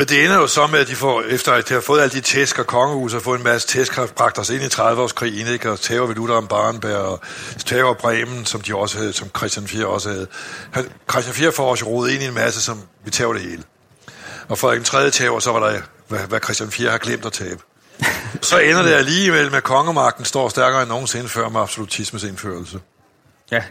Men 0.00 0.08
det 0.08 0.24
ender 0.24 0.36
jo 0.36 0.46
så 0.46 0.66
med, 0.66 0.78
at 0.78 0.88
de 0.88 0.96
får, 0.96 1.22
efter 1.22 1.52
at 1.52 1.68
de 1.68 1.74
har 1.74 1.80
fået 1.80 2.00
alle 2.00 2.12
de 2.12 2.20
tæsk 2.20 2.58
og 2.58 2.66
kongehus 2.66 3.14
og 3.14 3.22
fået 3.22 3.38
en 3.38 3.44
masse 3.44 3.68
tæsk, 3.68 3.94
har 3.94 4.06
bragt 4.06 4.38
os 4.38 4.50
ind 4.50 4.62
i 4.62 4.66
30-årskrigen, 4.66 5.48
ikke? 5.48 5.70
og 5.70 5.80
tæver 5.80 6.06
ved 6.06 6.14
Luther 6.14 6.36
om 6.36 6.46
Barenberg 6.46 6.96
og 6.96 7.20
tæver 7.66 7.94
Bremen, 7.94 8.46
som, 8.46 8.60
de 8.60 8.76
også 8.76 8.98
havde, 8.98 9.12
som 9.12 9.30
Christian 9.36 9.68
4 9.68 9.86
også 9.86 10.08
havde. 10.08 10.26
Han, 10.70 10.92
Christian 11.10 11.34
4 11.34 11.52
får 11.52 11.70
også 11.70 11.84
rodet 11.84 12.12
ind 12.12 12.22
i 12.22 12.26
en 12.26 12.34
masse, 12.34 12.62
som 12.62 12.82
vi 13.04 13.10
tæver 13.10 13.32
det 13.32 13.42
hele. 13.42 13.62
Og 14.48 14.58
Frederik 14.58 14.78
den 14.78 14.84
3. 14.84 15.10
tæver, 15.10 15.38
så 15.38 15.52
var 15.52 15.70
der, 15.70 15.80
hvad, 16.08 16.20
hvad 16.20 16.40
Christian 16.44 16.70
4 16.70 16.90
har 16.90 16.98
glemt 16.98 17.26
at 17.26 17.32
tabe. 17.32 17.60
Så 18.42 18.58
ender 18.58 18.82
det 18.82 18.92
alligevel 18.92 19.50
med, 19.50 19.56
at 19.56 19.64
kongemagten 19.64 20.24
står 20.24 20.48
stærkere 20.48 20.82
end 20.82 20.90
nogensinde 20.90 21.28
før 21.28 21.48
med 21.48 21.60
absolutismens 21.60 22.24
indførelse. 22.24 22.80
Ja, 23.50 23.62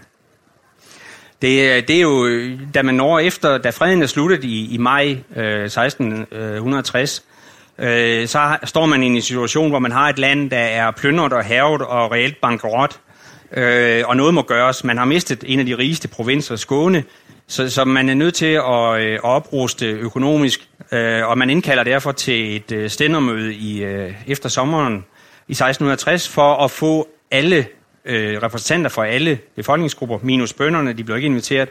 det, 1.42 1.76
øh, 1.76 1.88
det 1.88 1.96
er 1.96 2.02
jo, 2.02 2.26
øh, 2.26 2.60
da 2.74 2.82
man 2.82 2.96
når 2.96 3.20
efter, 3.20 3.58
da 3.58 3.70
freden 3.70 4.04
er 4.04 4.08
sluttet 4.08 4.44
i, 4.44 4.74
i 4.74 4.78
maj 4.78 5.18
øh, 5.36 5.64
1660, 5.64 7.24
øh, 7.80 8.28
så 8.28 8.58
står 8.64 8.86
man 8.86 9.04
i 9.04 9.06
en 9.06 9.22
situation, 9.22 9.70
hvor 9.70 9.80
man 9.80 9.92
har 9.92 10.10
et 10.10 10.20
land, 10.20 10.50
der 10.50 10.58
er 10.58 10.92
plyndret 10.92 11.34
og 11.34 11.44
hervet 11.44 11.82
og 11.82 12.12
reelt 12.12 12.42
bankerot, 12.42 13.00
øh, 13.54 14.04
og 14.06 14.18
noget 14.18 14.34
må 14.34 14.42
gøres. 14.42 14.84
Man 14.84 14.98
har 14.98 15.06
mistet 15.06 15.44
en 15.48 15.60
af 15.60 15.66
de 15.66 15.78
rigeste 15.78 16.08
provinser, 16.08 16.56
Skåne, 16.56 17.04
så, 17.48 17.70
så 17.70 17.86
man 17.86 18.10
er 18.10 18.14
nødt 18.14 18.34
til 18.34 18.46
at, 18.46 19.02
øh, 19.02 19.14
at 19.14 19.24
opruste 19.24 19.86
økonomisk, 19.86 20.70
øh, 20.92 21.28
og 21.28 21.38
man 21.38 21.50
indkalder 21.50 21.84
derfor 21.84 22.12
til 22.12 22.56
et 22.56 22.72
øh, 22.72 22.90
stændermøde 22.90 23.54
i, 23.54 23.84
øh, 23.84 24.14
efter 24.28 24.50
sommeren 24.50 25.06
i 25.48 25.52
1660 25.52 26.30
for 26.30 26.56
at 26.56 26.72
få 26.72 27.08
alle 27.32 27.66
øh, 28.06 28.42
repræsentanter 28.44 28.90
fra 28.90 29.08
alle 29.08 29.40
befolkningsgrupper, 29.56 30.20
minus 30.24 30.54
bønderne, 30.54 30.94
de 30.94 31.04
blev 31.04 31.18
ikke 31.18 31.26
inviteret. 31.26 31.70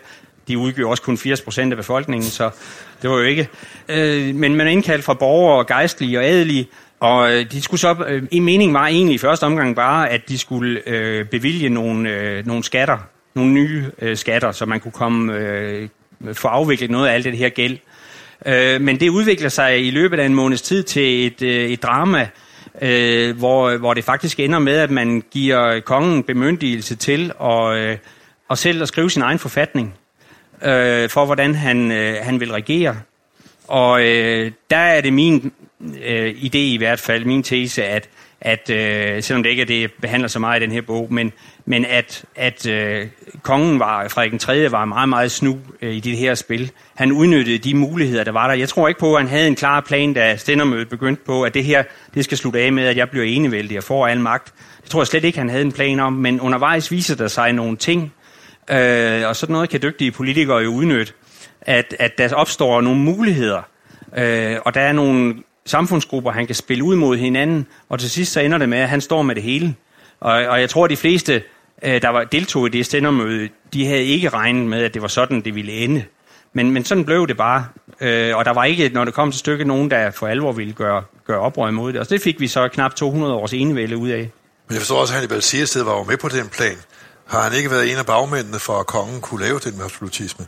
De 0.48 0.58
udgjorde 0.58 0.90
også 0.90 1.02
kun 1.02 1.18
80 1.18 1.40
procent 1.40 1.72
af 1.72 1.76
befolkningen, 1.76 2.28
så 2.30 2.50
det 3.02 3.10
var 3.10 3.16
jo 3.16 3.22
ikke. 3.22 3.48
Øh, 3.88 4.34
men 4.34 4.54
man 4.54 4.66
er 4.66 4.70
indkaldt 4.70 5.04
fra 5.04 5.14
borgere, 5.14 5.64
gejstlige 5.64 6.18
og 6.18 6.24
adelige, 6.24 6.68
og 7.00 7.32
øh, 7.32 7.52
de 7.52 7.62
skulle 7.62 7.80
så, 7.80 8.04
øh, 8.08 8.22
en 8.30 8.44
mening 8.44 8.74
var 8.74 8.86
egentlig 8.86 9.14
i 9.14 9.18
første 9.18 9.44
omgang 9.44 9.76
bare, 9.76 10.10
at 10.10 10.28
de 10.28 10.38
skulle 10.38 10.82
øh, 10.86 11.24
bevilge 11.24 11.68
nogle, 11.68 12.10
øh, 12.10 12.46
nogle 12.46 12.64
skatter, 12.64 12.98
nogle 13.34 13.52
nye 13.52 13.84
øh, 13.98 14.16
skatter, 14.16 14.52
så 14.52 14.66
man 14.66 14.80
kunne 14.80 14.92
komme 14.92 15.34
øh, 15.34 15.88
få 16.32 16.48
afviklet 16.48 16.90
noget 16.90 17.08
af 17.08 17.14
alt 17.14 17.24
det 17.24 17.36
her 17.36 17.48
gæld. 17.48 17.78
Øh, 18.46 18.80
men 18.80 19.00
det 19.00 19.08
udvikler 19.08 19.48
sig 19.48 19.86
i 19.86 19.90
løbet 19.90 20.20
af 20.20 20.26
en 20.26 20.34
måneds 20.34 20.62
tid 20.62 20.82
til 20.82 21.26
et, 21.26 21.42
øh, 21.42 21.70
et 21.70 21.82
drama, 21.82 22.28
øh, 22.82 23.36
hvor, 23.36 23.76
hvor 23.76 23.94
det 23.94 24.04
faktisk 24.04 24.40
ender 24.40 24.58
med, 24.58 24.76
at 24.76 24.90
man 24.90 25.22
giver 25.30 25.80
kongen 25.80 26.22
bemyndigelse 26.22 26.96
til 26.96 27.32
at, 27.42 27.76
øh, 27.76 27.96
at 28.50 28.58
selv 28.58 28.82
at 28.82 28.88
skrive 28.88 29.10
sin 29.10 29.22
egen 29.22 29.38
forfatning 29.38 29.94
øh, 30.62 31.08
for, 31.08 31.24
hvordan 31.24 31.54
han, 31.54 31.92
øh, 31.92 32.16
han 32.22 32.40
vil 32.40 32.52
regere. 32.52 32.96
Og 33.68 34.02
øh, 34.02 34.52
der 34.70 34.76
er 34.76 35.00
det 35.00 35.12
min 35.12 35.52
øh, 36.04 36.30
idé 36.30 36.58
i 36.58 36.76
hvert 36.76 37.00
fald, 37.00 37.24
min 37.24 37.42
tese, 37.42 37.84
at, 37.84 38.08
at 38.40 38.70
øh, 38.70 39.22
selvom 39.22 39.42
det 39.42 39.50
ikke 39.50 39.62
er 39.62 39.66
det, 39.66 39.92
behandler 40.00 40.28
så 40.28 40.38
meget 40.38 40.60
i 40.60 40.64
den 40.64 40.72
her 40.72 40.80
bog, 40.80 41.08
men, 41.10 41.32
men 41.64 41.84
at, 41.84 42.24
at 42.36 42.66
øh, 42.66 43.06
kongen 43.42 43.78
var, 43.78 44.08
Frederik 44.08 44.30
den 44.30 44.38
3. 44.38 44.72
var 44.72 44.84
meget, 44.84 45.08
meget 45.08 45.30
snu 45.30 45.58
øh, 45.82 45.94
i 45.94 46.00
det 46.00 46.16
her 46.16 46.34
spil. 46.34 46.70
Han 46.94 47.12
udnyttede 47.12 47.58
de 47.58 47.74
muligheder, 47.74 48.24
der 48.24 48.32
var 48.32 48.46
der. 48.46 48.54
Jeg 48.54 48.68
tror 48.68 48.88
ikke 48.88 49.00
på, 49.00 49.14
at 49.14 49.22
han 49.22 49.30
havde 49.30 49.46
en 49.46 49.54
klar 49.54 49.80
plan, 49.80 50.14
da 50.14 50.36
stændermødet 50.36 50.88
begyndte 50.88 51.22
på, 51.26 51.42
at 51.42 51.54
det 51.54 51.64
her 51.64 51.82
det 52.14 52.24
skal 52.24 52.38
slutte 52.38 52.60
af 52.60 52.72
med, 52.72 52.84
at 52.84 52.96
jeg 52.96 53.10
bliver 53.10 53.26
enevældig 53.26 53.78
og 53.78 53.84
får 53.84 54.06
al 54.06 54.20
magt. 54.20 54.54
Det 54.82 54.90
tror 54.90 55.00
jeg 55.00 55.06
slet 55.06 55.24
ikke, 55.24 55.38
han 55.38 55.50
havde 55.50 55.62
en 55.62 55.72
plan 55.72 56.00
om, 56.00 56.12
men 56.12 56.40
undervejs 56.40 56.90
viser 56.90 57.16
der 57.16 57.28
sig 57.28 57.52
nogle 57.52 57.76
ting, 57.76 58.12
øh, 58.70 59.28
og 59.28 59.36
sådan 59.36 59.52
noget 59.52 59.70
kan 59.70 59.82
dygtige 59.82 60.12
politikere 60.12 60.58
jo 60.58 60.68
udnytte, 60.68 61.12
at, 61.60 61.96
at 61.98 62.18
der 62.18 62.34
opstår 62.34 62.80
nogle 62.80 63.00
muligheder, 63.00 63.62
øh, 64.16 64.56
og 64.64 64.74
der 64.74 64.80
er 64.80 64.92
nogle 64.92 65.34
samfundsgrupper, 65.68 66.30
han 66.30 66.46
kan 66.46 66.54
spille 66.54 66.84
ud 66.84 66.96
mod 66.96 67.16
hinanden, 67.16 67.66
og 67.88 68.00
til 68.00 68.10
sidst 68.10 68.32
så 68.32 68.40
ender 68.40 68.58
det 68.58 68.68
med, 68.68 68.78
at 68.78 68.88
han 68.88 69.00
står 69.00 69.22
med 69.22 69.34
det 69.34 69.42
hele. 69.42 69.74
Og, 70.20 70.32
og 70.32 70.60
jeg 70.60 70.70
tror, 70.70 70.84
at 70.84 70.90
de 70.90 70.96
fleste, 70.96 71.42
øh, 71.82 72.02
der 72.02 72.08
var, 72.08 72.24
deltog 72.24 72.66
i 72.66 72.70
det 72.70 72.86
stændermøde, 72.86 73.48
de 73.72 73.86
havde 73.86 74.04
ikke 74.04 74.28
regnet 74.28 74.66
med, 74.66 74.84
at 74.84 74.94
det 74.94 75.02
var 75.02 75.08
sådan, 75.08 75.40
det 75.40 75.54
ville 75.54 75.72
ende. 75.72 76.04
Men, 76.52 76.70
men 76.70 76.84
sådan 76.84 77.04
blev 77.04 77.28
det 77.28 77.36
bare. 77.36 77.66
Øh, 78.00 78.36
og 78.36 78.44
der 78.44 78.52
var 78.52 78.64
ikke, 78.64 78.88
når 78.88 79.04
det 79.04 79.14
kom 79.14 79.30
til 79.30 79.38
stykket, 79.38 79.66
nogen, 79.66 79.90
der 79.90 80.10
for 80.10 80.26
alvor 80.26 80.52
ville 80.52 80.72
gøre, 80.72 81.02
gøre 81.26 81.38
oprør 81.38 81.68
imod 81.68 81.92
det. 81.92 82.00
Og 82.00 82.10
det 82.10 82.22
fik 82.22 82.40
vi 82.40 82.48
så 82.48 82.68
knap 82.68 82.94
200 82.94 83.34
års 83.34 83.52
enevælde 83.52 83.96
ud 83.96 84.08
af. 84.08 84.30
Men 84.68 84.74
jeg 84.74 84.78
forstår 84.78 85.00
også, 85.00 85.12
at 85.12 85.14
Hannibal 85.14 85.42
Siersted 85.42 85.82
var 85.82 85.98
jo 85.98 86.04
med 86.04 86.16
på 86.16 86.28
den 86.28 86.48
plan. 86.48 86.76
Har 87.26 87.42
han 87.42 87.52
ikke 87.52 87.70
været 87.70 87.92
en 87.92 87.98
af 87.98 88.06
bagmændene 88.06 88.58
for, 88.58 88.80
at 88.80 88.86
kongen 88.86 89.20
kunne 89.20 89.40
lave 89.40 89.58
den 89.58 89.80
absolutisme? 89.84 90.46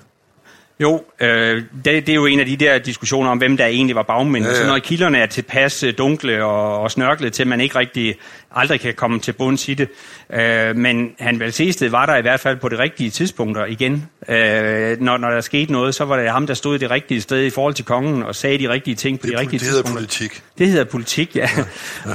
Jo, 0.81 1.05
øh, 1.21 1.63
det, 1.85 1.85
det 1.85 2.09
er 2.09 2.15
jo 2.15 2.27
en 2.27 2.41
af 2.41 2.47
de 2.47 2.57
der 2.57 2.79
diskussioner 2.79 3.31
om, 3.31 3.39
hvem 3.39 3.57
der 3.57 3.67
egentlig 3.67 3.97
var 3.97 4.03
bagmænd. 4.03 4.45
Ja, 4.45 4.51
ja. 4.51 4.57
Så 4.57 4.67
når 4.67 4.79
kilderne 4.79 5.19
er 5.19 5.27
tilpas 5.27 5.83
øh, 5.83 5.95
dunkle 5.99 6.45
og, 6.45 6.81
og 6.81 6.91
snørklet 6.91 7.33
til, 7.33 7.43
at 7.43 7.47
man 7.47 7.61
ikke 7.61 7.79
rigtig 7.79 8.17
aldrig 8.55 8.81
kan 8.81 8.95
komme 8.95 9.21
til 9.21 9.33
bunds 9.33 9.69
i 9.69 9.75
det. 9.75 9.89
Øh, 10.33 10.77
men 10.77 11.11
han 11.19 11.41
Valsested 11.41 11.89
var 11.89 12.07
der 12.07 12.17
i 12.17 12.23
hvert 12.23 12.41
fald 12.41 12.57
på 12.57 12.69
det 12.69 12.79
rigtige 12.79 13.11
tidspunkter 13.11 13.67
igen. 13.67 14.09
Øh, 14.29 15.01
når, 15.01 15.17
når 15.17 15.31
der 15.31 15.41
skete 15.41 15.73
noget, 15.73 15.95
så 15.95 16.05
var 16.05 16.17
det 16.17 16.31
ham, 16.31 16.47
der 16.47 16.55
stod 16.55 16.79
det 16.79 16.91
rigtige 16.91 17.21
sted 17.21 17.45
i 17.45 17.51
forhold 17.51 17.75
til 17.75 17.85
kongen 17.85 18.23
og 18.23 18.35
sagde 18.35 18.59
de 18.59 18.69
rigtige 18.69 18.95
ting 18.95 19.21
på 19.21 19.27
det, 19.27 19.33
de 19.33 19.41
rigtige 19.41 19.59
det 19.59 19.67
tidspunkter. 19.67 20.01
Det 20.01 20.15
hedder 20.17 20.25
politik. 20.25 20.43
Det 20.59 20.69
hedder 20.69 20.85
politik, 20.85 21.37
ja. 21.37 21.49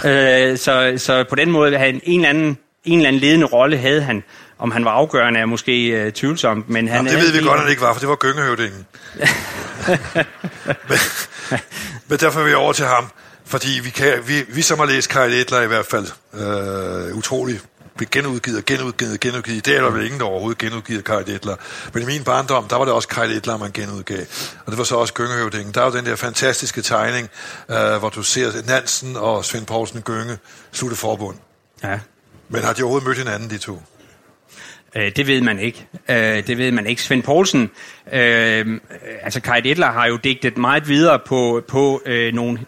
ja. 0.03 0.49
øh, 0.51 0.57
så, 0.57 0.93
så 0.97 1.23
på 1.29 1.35
den 1.35 1.51
måde 1.51 1.77
han 1.77 2.01
en 2.03 2.19
eller 2.19 2.29
anden 2.29 2.57
en 2.85 2.97
eller 2.97 3.07
anden 3.07 3.21
ledende 3.21 3.45
rolle 3.45 3.77
havde 3.77 4.01
han. 4.01 4.23
Om 4.59 4.71
han 4.71 4.85
var 4.85 4.91
afgørende 4.91 5.39
er 5.39 5.45
måske 5.45 5.87
øh, 5.87 6.11
tvivlsomt, 6.11 6.69
men 6.69 6.87
han... 6.87 6.97
Jamen, 7.05 7.11
det 7.11 7.21
ved 7.21 7.31
vi 7.31 7.47
godt, 7.47 7.55
at 7.55 7.61
han 7.61 7.69
ikke 7.69 7.81
var, 7.81 7.93
for 7.93 7.99
det 7.99 8.09
var 8.09 8.15
gyngehøvdingen. 8.15 8.85
men, 10.89 10.97
men 12.07 12.19
derfor 12.19 12.39
er 12.39 12.43
vi 12.43 12.53
over 12.53 12.73
til 12.73 12.85
ham, 12.85 13.11
fordi 13.45 13.79
vi, 13.83 13.89
kan, 13.89 14.13
vi, 14.27 14.43
vi 14.47 14.61
som 14.61 14.79
har 14.79 14.85
læst 14.85 15.09
Karl 15.09 15.33
Edler 15.33 15.61
i 15.61 15.67
hvert 15.67 15.85
fald, 15.85 16.07
øh, 16.33 17.17
utroligt 17.17 17.65
genudgivet, 18.11 18.65
genudgivet, 18.65 19.19
genudgivet. 19.19 19.65
Det 19.65 19.77
er 19.77 19.81
der 19.81 19.89
vel 19.89 20.05
ingen, 20.05 20.19
der 20.19 20.25
overhovedet 20.25 20.57
genudgivet 20.57 21.03
Karl 21.03 21.29
Edler. 21.29 21.55
Men 21.93 22.03
i 22.03 22.05
min 22.05 22.23
barndom, 22.23 22.67
der 22.67 22.75
var 22.75 22.85
det 22.85 22.93
også 22.93 23.07
Karl 23.07 23.31
Edler, 23.31 23.57
man 23.57 23.71
genudgav. 23.71 24.25
Og 24.65 24.71
det 24.71 24.77
var 24.77 24.83
så 24.83 24.95
også 24.95 25.13
Gyngehøvdingen. 25.13 25.73
Der 25.73 25.81
er 25.81 25.85
jo 25.85 25.91
den 25.91 26.05
der 26.05 26.15
fantastiske 26.15 26.81
tegning, 26.81 27.29
øh, 27.69 27.97
hvor 27.97 28.09
du 28.09 28.23
ser 28.23 28.51
Nansen 28.67 29.17
og 29.17 29.45
Svend 29.45 29.65
Poulsen 29.65 30.01
Gynge 30.01 30.37
slutte 30.71 30.97
forbund. 30.97 31.37
Ja. 31.83 31.99
Men 32.49 32.63
har 32.63 32.73
de 32.73 32.81
overhovedet 32.81 33.07
mødt 33.07 33.17
hinanden, 33.17 33.49
de 33.49 33.57
to? 33.57 33.81
Øh, 34.97 35.11
det 35.15 35.27
ved 35.27 35.41
man 35.41 35.59
ikke. 35.59 35.87
Øh, 36.09 36.47
det 36.47 36.57
ved 36.57 36.71
man 36.71 36.87
ikke. 36.87 37.01
Svend 37.01 37.23
Poulsen, 37.23 37.69
øh, 38.13 38.79
altså 39.23 39.39
Kai 39.41 39.71
Edler 39.71 39.91
har 39.91 40.07
jo 40.07 40.17
digtet 40.23 40.57
meget 40.57 40.87
videre 40.87 41.19
på, 41.25 41.63
på 41.67 42.01
øh, 42.05 42.33
nogle 42.33 42.59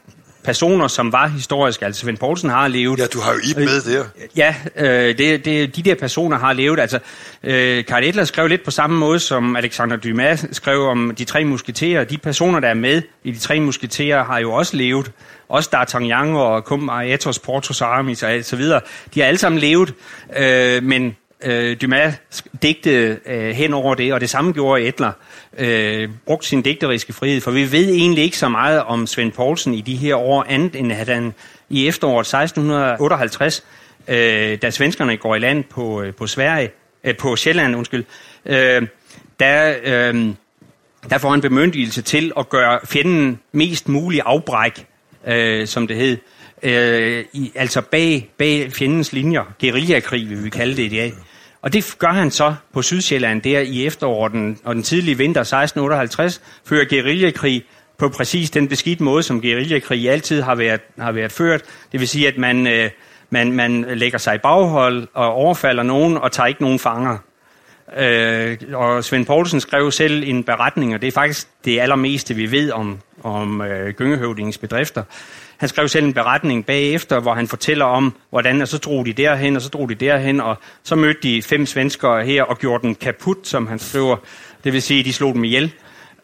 personer, 0.48 0.88
som 0.88 1.12
var 1.12 1.28
historiske. 1.28 1.86
Altså 1.86 2.02
Svend 2.02 2.18
Poulsen 2.18 2.50
har 2.50 2.68
levet... 2.68 3.00
Ja, 3.00 3.06
du 3.06 3.20
har 3.20 3.34
jo 3.34 3.40
Ib 3.50 3.58
med 3.58 3.82
der. 3.82 4.04
Ja, 4.36 4.56
øh, 4.76 5.18
det, 5.18 5.46
det, 5.46 5.76
de 5.76 5.82
der 5.82 5.96
personer 5.96 6.38
har 6.38 6.54
levet. 6.54 6.80
Altså, 6.80 7.00
øh, 7.44 7.86
Karl 7.86 8.04
Edler 8.04 8.24
skrev 8.24 8.48
lidt 8.48 8.64
på 8.64 8.72
samme 8.72 8.98
måde, 8.98 9.20
som 9.20 9.56
Alexander 9.56 9.96
Dumas 9.96 10.46
skrev 10.52 10.82
om 10.82 11.16
de 11.18 11.26
tre 11.26 11.46
musketerer. 11.46 12.04
De 12.04 12.18
personer, 12.18 12.60
der 12.60 12.68
er 12.68 12.74
med 12.74 13.02
i 13.24 13.32
de 13.32 13.40
tre 13.40 13.60
musketerer, 13.60 14.24
har 14.24 14.40
jo 14.40 14.54
også 14.54 14.78
levet. 14.78 15.12
Også 15.50 15.70
D'Artagnan 15.76 16.36
og 16.38 16.62
Cum 16.62 16.90
Aetos, 16.90 17.40
Portos 17.40 17.82
Aramis 17.82 18.24
og 18.24 18.32
så 18.42 18.56
videre. 18.56 18.82
De 19.14 19.20
har 19.20 19.28
alle 19.28 19.38
sammen 19.38 19.60
levet, 19.60 19.94
øh, 20.38 20.84
men 20.84 21.16
øh, 21.44 21.78
Dumas 21.82 22.14
digte 22.62 23.20
øh, 23.26 23.50
hen 23.50 23.74
over 23.74 23.96
det, 23.96 24.14
og 24.14 24.22
det 24.22 24.30
samme 24.30 24.54
gjorde 24.54 24.82
Etler. 24.82 25.12
Øh, 25.58 26.10
brugte 26.26 26.48
sin 26.48 26.62
digteriske 26.62 27.14
frihed, 27.14 27.42
for 27.42 27.52
vi 27.52 27.72
ved 27.72 27.90
egentlig 27.90 28.24
ikke 28.24 28.38
så 28.38 28.50
meget 28.50 28.84
om 28.84 29.08
Svend 29.08 29.32
Poulsen 29.32 29.74
i 29.74 29.82
de 29.82 29.96
her 29.96 30.16
år, 30.16 30.46
andet 30.50 30.76
end 30.76 30.92
at 30.92 31.08
han 31.08 31.34
i 31.70 31.88
efteråret 31.88 32.28
1658, 32.28 33.64
øh, 34.08 34.62
da 34.62 34.72
svenskerne 34.72 35.18
går 35.18 35.36
i 35.36 35.40
land 35.40 35.64
på, 35.64 36.02
øh, 36.02 36.14
på 36.14 36.28
Sverige, 36.28 36.70
øh, 37.04 37.18
på 37.18 37.36
Sjælland, 37.36 37.76
undskyld, 37.76 38.06
øh, 38.46 38.88
der, 39.40 39.76
øh, 39.84 40.34
der 41.10 41.18
får 41.18 41.30
han 41.30 41.42
bemyndigelse 41.42 42.02
til 42.02 42.32
at 42.38 42.50
gøre 42.50 42.80
fjenden 42.86 43.40
mest 43.52 43.90
mulig 43.90 44.22
afbræk, 44.26 44.86
øh, 45.28 45.68
som 45.68 45.88
det 45.88 45.98
hed, 45.98 46.18
øh, 46.64 47.26
i, 47.34 47.52
altså 47.56 47.82
bag, 47.82 48.30
bag 48.38 48.72
fjendens 48.74 49.14
linjer. 49.14 49.54
Guerillakrig 49.62 50.30
vil 50.30 50.44
vi 50.44 50.50
kalde 50.50 50.78
det 50.78 50.84
i 50.84 50.96
dag. 50.96 51.14
Og 51.62 51.74
det 51.74 51.96
gør 52.00 52.12
han 52.12 52.32
så 52.32 52.56
på 52.74 52.82
Sydsjælland 52.82 53.42
der 53.42 53.60
i 53.60 53.86
efteråret 53.86 54.32
den, 54.32 54.60
og 54.64 54.76
den 54.76 54.84
tidlige 54.84 55.18
vinter 55.18 55.42
1658, 55.42 56.42
fører 56.66 56.86
guerillakrig 56.86 57.64
på 57.98 58.10
præcis 58.10 58.50
den 58.50 58.68
beskidte 58.68 59.04
måde, 59.04 59.24
som 59.24 59.42
guerillakrig 59.42 60.10
altid 60.10 60.42
har 60.42 60.56
været, 60.56 60.82
har 61.00 61.12
været 61.12 61.32
ført. 61.32 61.62
Det 61.92 62.00
vil 62.00 62.08
sige, 62.08 62.28
at 62.28 62.38
man, 62.38 62.68
øh, 62.68 62.90
man, 63.30 63.52
man 63.52 63.86
lægger 63.90 64.18
sig 64.18 64.36
i 64.36 64.38
baghold 64.38 65.08
og 65.14 65.34
overfalder 65.34 65.84
nogen 65.84 66.18
og 66.18 66.32
tager 66.32 66.48
ikke 66.48 66.62
nogen 66.62 66.80
fanger. 66.80 67.18
Øh, 67.98 68.58
og 68.74 69.04
Svend 69.04 69.26
Poulsen 69.26 69.60
skrev 69.60 69.92
selv 69.92 70.24
en 70.26 70.44
beretning, 70.44 70.94
og 70.94 71.02
det 71.02 71.08
er 71.08 71.12
faktisk 71.12 71.48
det 71.66 71.80
allermeste, 71.80 72.34
vi 72.34 72.52
ved 72.52 72.72
om, 72.72 73.00
om 73.24 73.62
øh, 73.62 73.94
Gyngehøvdingens 73.94 74.58
bedrifter. 74.58 75.04
Han 75.58 75.70
skrev 75.70 75.88
selv 75.88 76.06
en 76.06 76.14
beretning 76.14 76.66
bagefter, 76.66 77.20
hvor 77.20 77.34
han 77.34 77.48
fortæller 77.48 77.86
om, 77.86 78.14
hvordan 78.30 78.62
og 78.62 78.68
så 78.68 78.78
drog 78.78 79.06
de 79.06 79.14
derhen, 79.14 79.56
og 79.56 79.62
så 79.62 79.70
drog 79.70 79.90
de 79.90 79.96
derhen, 79.96 80.42
og 80.42 80.58
så 80.84 80.96
mødte 80.96 81.20
de 81.24 81.42
fem 81.42 81.66
svenskere 81.66 82.26
her 82.26 82.44
og 82.44 82.58
gjorde 82.58 82.88
den 82.88 82.96
kaput, 82.96 83.38
som 83.44 83.68
han 83.68 83.80
skriver. 83.80 84.18
Det 84.64 84.74
vil 84.74 84.82
sige, 84.82 85.00
at 85.00 85.06
de 85.06 85.14
slog 85.14 85.34
dem 85.34 85.44
ihjel. 85.44 85.74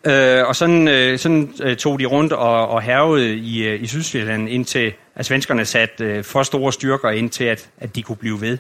Øh, 0.06 0.48
og 0.48 0.56
sådan, 0.56 0.88
øh, 0.88 1.20
sådan 1.20 1.54
øh, 1.64 1.78
tog 1.78 2.00
de 2.00 2.06
rundt 2.06 2.34
og, 2.34 2.68
og 2.68 2.82
hervede 2.82 3.36
i, 3.36 3.64
øh, 3.68 3.84
i 3.84 3.88
Sydsjælland, 3.88 4.50
indtil 4.50 4.94
at 5.16 5.26
svenskerne 5.26 5.66
satte 5.66 6.04
øh, 6.04 6.24
for 6.24 6.44
store 6.44 6.74
styrker 6.74 7.10
ind 7.10 7.30
til, 7.30 7.44
at, 7.44 7.70
at 7.78 7.96
de 7.96 8.04
kunne 8.04 8.16
blive 8.16 8.42
ved. 8.42 8.58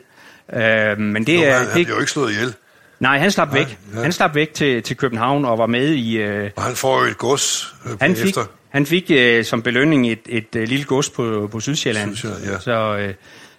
Øh, 0.54 0.98
men 1.00 1.28
det, 1.28 1.40
Nå, 1.40 1.46
han, 1.46 1.62
det, 1.62 1.68
han 1.68 1.86
blev 1.86 1.96
jo 1.96 2.00
ikke 2.00 2.12
slået 2.12 2.32
ihjel. 2.32 2.54
Nej, 3.00 3.20
han 3.20 3.32
slap 3.32 3.48
Nej, 3.48 3.60
væk. 3.60 3.78
Ja. 3.96 4.02
Han 4.02 4.12
slap 4.12 4.36
væk 4.36 4.54
til, 4.54 4.84
til 4.84 4.98
København 4.98 5.46
og 5.46 5.58
var 5.58 5.68
med 5.68 5.90
i... 5.90 6.18
Øh, 6.18 6.50
og 6.56 6.64
han 6.64 6.76
får 6.76 7.00
jo 7.00 7.06
et 7.06 7.18
gods 7.18 7.74
øh, 7.86 7.92
han 8.02 8.16
fik, 8.16 8.26
efter. 8.26 8.46
Han 8.70 8.86
fik 8.86 9.12
øh, 9.12 9.46
som 9.46 9.62
belønning 9.62 10.12
et, 10.12 10.20
et, 10.26 10.56
et 10.56 10.70
lille 10.70 10.86
gods 10.86 11.10
på, 11.10 11.50
på 11.52 11.60
Sydsjælland. 11.60 12.16
Sydsjælland 12.16 12.52
ja. 12.52 12.60
Så... 12.60 12.98
Øh, 12.98 13.14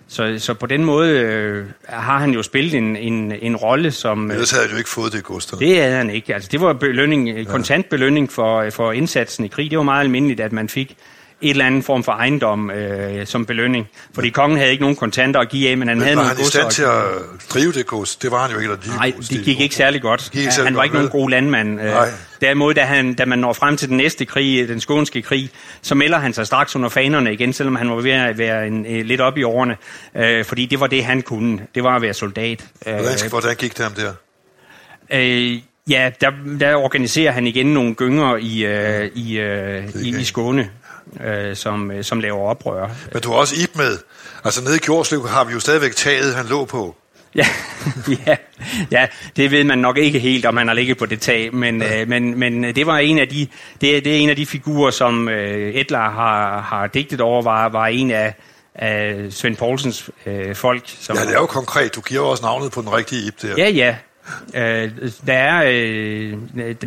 så, 0.08 0.34
så 0.38 0.54
på 0.54 0.66
den 0.66 0.84
måde 0.84 1.10
øh, 1.10 1.66
har 1.86 2.18
han 2.18 2.30
jo 2.30 2.42
spillet 2.42 2.74
en, 2.74 2.96
en, 2.96 3.32
en 3.32 3.56
rolle 3.56 3.90
som... 3.90 4.30
Ellers 4.30 4.50
havde 4.50 4.64
han 4.64 4.72
jo 4.72 4.78
ikke 4.78 4.90
fået 4.90 5.12
det 5.12 5.24
gods. 5.24 5.46
Det 5.46 5.78
havde 5.78 5.96
han 5.96 6.10
ikke. 6.10 6.34
Altså, 6.34 6.48
det 6.52 6.60
var 6.60 6.72
belønning, 6.72 7.28
ja. 7.28 7.44
kontant 7.44 7.88
belønning 7.88 8.32
for, 8.32 8.70
for 8.70 8.92
indsatsen 8.92 9.44
i 9.44 9.48
krig. 9.48 9.70
Det 9.70 9.78
var 9.78 9.84
meget 9.84 10.00
almindeligt, 10.00 10.40
at 10.40 10.52
man 10.52 10.68
fik 10.68 10.96
et 11.44 11.50
eller 11.50 11.66
andet 11.66 11.84
form 11.84 12.04
for 12.04 12.12
ejendom 12.12 12.70
øh, 12.70 13.26
som 13.26 13.46
belønning. 13.46 13.88
Fordi 14.14 14.30
kongen 14.30 14.58
havde 14.58 14.70
ikke 14.70 14.82
nogen 14.82 14.96
kontanter 14.96 15.40
at 15.40 15.48
give 15.48 15.70
af, 15.70 15.78
men 15.78 15.88
han 15.88 15.96
men 15.96 16.04
havde 16.04 16.16
nogle 16.16 16.30
godser. 16.30 16.58
Var 16.58 16.62
han 16.62 16.70
i 16.70 16.72
stand 16.72 16.72
til 16.72 16.82
at 16.82 17.50
drive 17.54 17.72
det 17.72 17.86
gods? 17.86 18.16
Det 18.16 18.30
var 18.30 18.42
han 18.42 18.50
jo 18.50 18.58
ikke. 18.58 18.72
Eller 18.72 18.96
Nej, 18.96 19.12
det 19.30 19.44
gik 19.44 19.60
ikke 19.60 19.74
særlig 19.74 20.02
godt. 20.02 20.30
Ikke 20.34 20.52
særlig 20.52 20.66
han 20.66 20.74
var 20.74 20.80
godt, 20.80 20.86
ikke 20.86 20.94
nogen 20.94 21.10
god 21.10 21.30
landmand. 21.30 21.80
Øh. 21.80 21.86
Nej. 21.86 22.08
Derimod, 22.40 22.74
da, 22.74 22.80
han, 22.80 23.14
da 23.14 23.24
man 23.24 23.38
når 23.38 23.52
frem 23.52 23.76
til 23.76 23.88
den 23.88 23.96
næste 23.96 24.24
krig, 24.24 24.68
den 24.68 24.80
skånske 24.80 25.22
krig, 25.22 25.50
så 25.82 25.94
melder 25.94 26.18
han 26.18 26.32
sig 26.32 26.46
straks 26.46 26.76
under 26.76 26.88
fanerne 26.88 27.32
igen, 27.32 27.52
selvom 27.52 27.76
han 27.76 27.90
var 27.90 27.96
ved 27.96 28.10
at 28.10 28.38
være 28.38 28.66
en, 28.66 28.86
en, 28.86 29.06
lidt 29.06 29.20
op 29.20 29.38
i 29.38 29.42
årene. 29.42 29.76
Øh, 30.16 30.44
fordi 30.44 30.66
det 30.66 30.80
var 30.80 30.86
det, 30.86 31.04
han 31.04 31.22
kunne. 31.22 31.60
Det 31.74 31.84
var 31.84 31.96
at 31.96 32.02
være 32.02 32.14
soldat. 32.14 32.64
Hvordan, 32.82 33.02
øh, 33.02 33.30
hvordan 33.30 33.56
gik 33.56 33.76
det 33.76 33.84
ham 33.84 33.92
der? 33.94 34.12
Øh, 35.12 35.58
Ja, 35.88 36.10
der, 36.20 36.30
der 36.60 36.76
organiserer 36.76 37.32
han 37.32 37.46
igen 37.46 37.66
nogle 37.66 37.94
gynger 37.94 38.36
i, 38.36 38.64
øh, 38.64 39.10
i, 39.14 39.38
øh, 39.38 39.88
i, 40.02 40.20
i 40.20 40.24
Skåne 40.24 40.70
øh, 41.24 41.56
som, 41.56 41.90
øh, 41.90 42.04
som 42.04 42.20
laver 42.20 42.48
oprør. 42.48 42.88
Men 43.12 43.22
du 43.22 43.30
har 43.30 43.36
også 43.36 43.54
Ib 43.62 43.76
med. 43.76 43.98
Altså 44.44 44.64
nede 44.64 44.76
i 44.76 44.78
Kjorslev 44.78 45.28
har 45.28 45.44
vi 45.44 45.52
jo 45.52 45.60
stadigvæk 45.60 45.96
taget, 45.96 46.34
han 46.34 46.46
lå 46.46 46.64
på. 46.64 46.96
Ja, 47.36 47.46
ja, 48.26 48.36
ja, 48.90 49.06
det 49.36 49.50
ved 49.50 49.64
man 49.64 49.78
nok 49.78 49.98
ikke 49.98 50.18
helt, 50.18 50.46
om 50.46 50.56
han 50.56 50.66
har 50.66 50.74
ligget 50.74 50.98
på 50.98 51.06
det 51.06 51.20
tag, 51.20 51.54
men, 51.54 51.82
ja. 51.82 52.00
øh, 52.00 52.08
men, 52.08 52.38
men 52.38 52.64
det 52.64 52.86
var 52.86 52.98
en 52.98 53.18
af 53.18 53.28
de, 53.28 53.46
det, 53.80 54.04
det 54.04 54.06
er 54.06 54.16
en 54.16 54.30
af 54.30 54.36
de 54.36 54.46
figurer, 54.46 54.90
som 54.90 55.28
øh, 55.28 55.74
Edler 55.74 55.98
har, 55.98 56.60
har 56.60 56.86
digtet 56.86 57.20
over, 57.20 57.42
var, 57.42 57.68
var 57.68 57.86
en 57.86 58.10
af, 58.10 58.34
af 58.74 59.26
Svend 59.30 59.56
Poulsens 59.56 60.10
øh, 60.26 60.54
folk. 60.54 60.82
Som, 60.86 61.16
ja, 61.16 61.22
det 61.22 61.34
er 61.34 61.40
jo 61.40 61.46
konkret. 61.46 61.94
Du 61.94 62.00
giver 62.00 62.22
også 62.22 62.42
navnet 62.42 62.72
på 62.72 62.80
den 62.80 62.92
rigtige 62.92 63.26
Ib 63.26 63.42
der. 63.42 63.54
Ja, 63.58 63.68
ja. 63.68 63.96
Øh, 64.54 64.90
der, 65.26 65.32
er, 65.32 65.62
øh, 65.66 66.38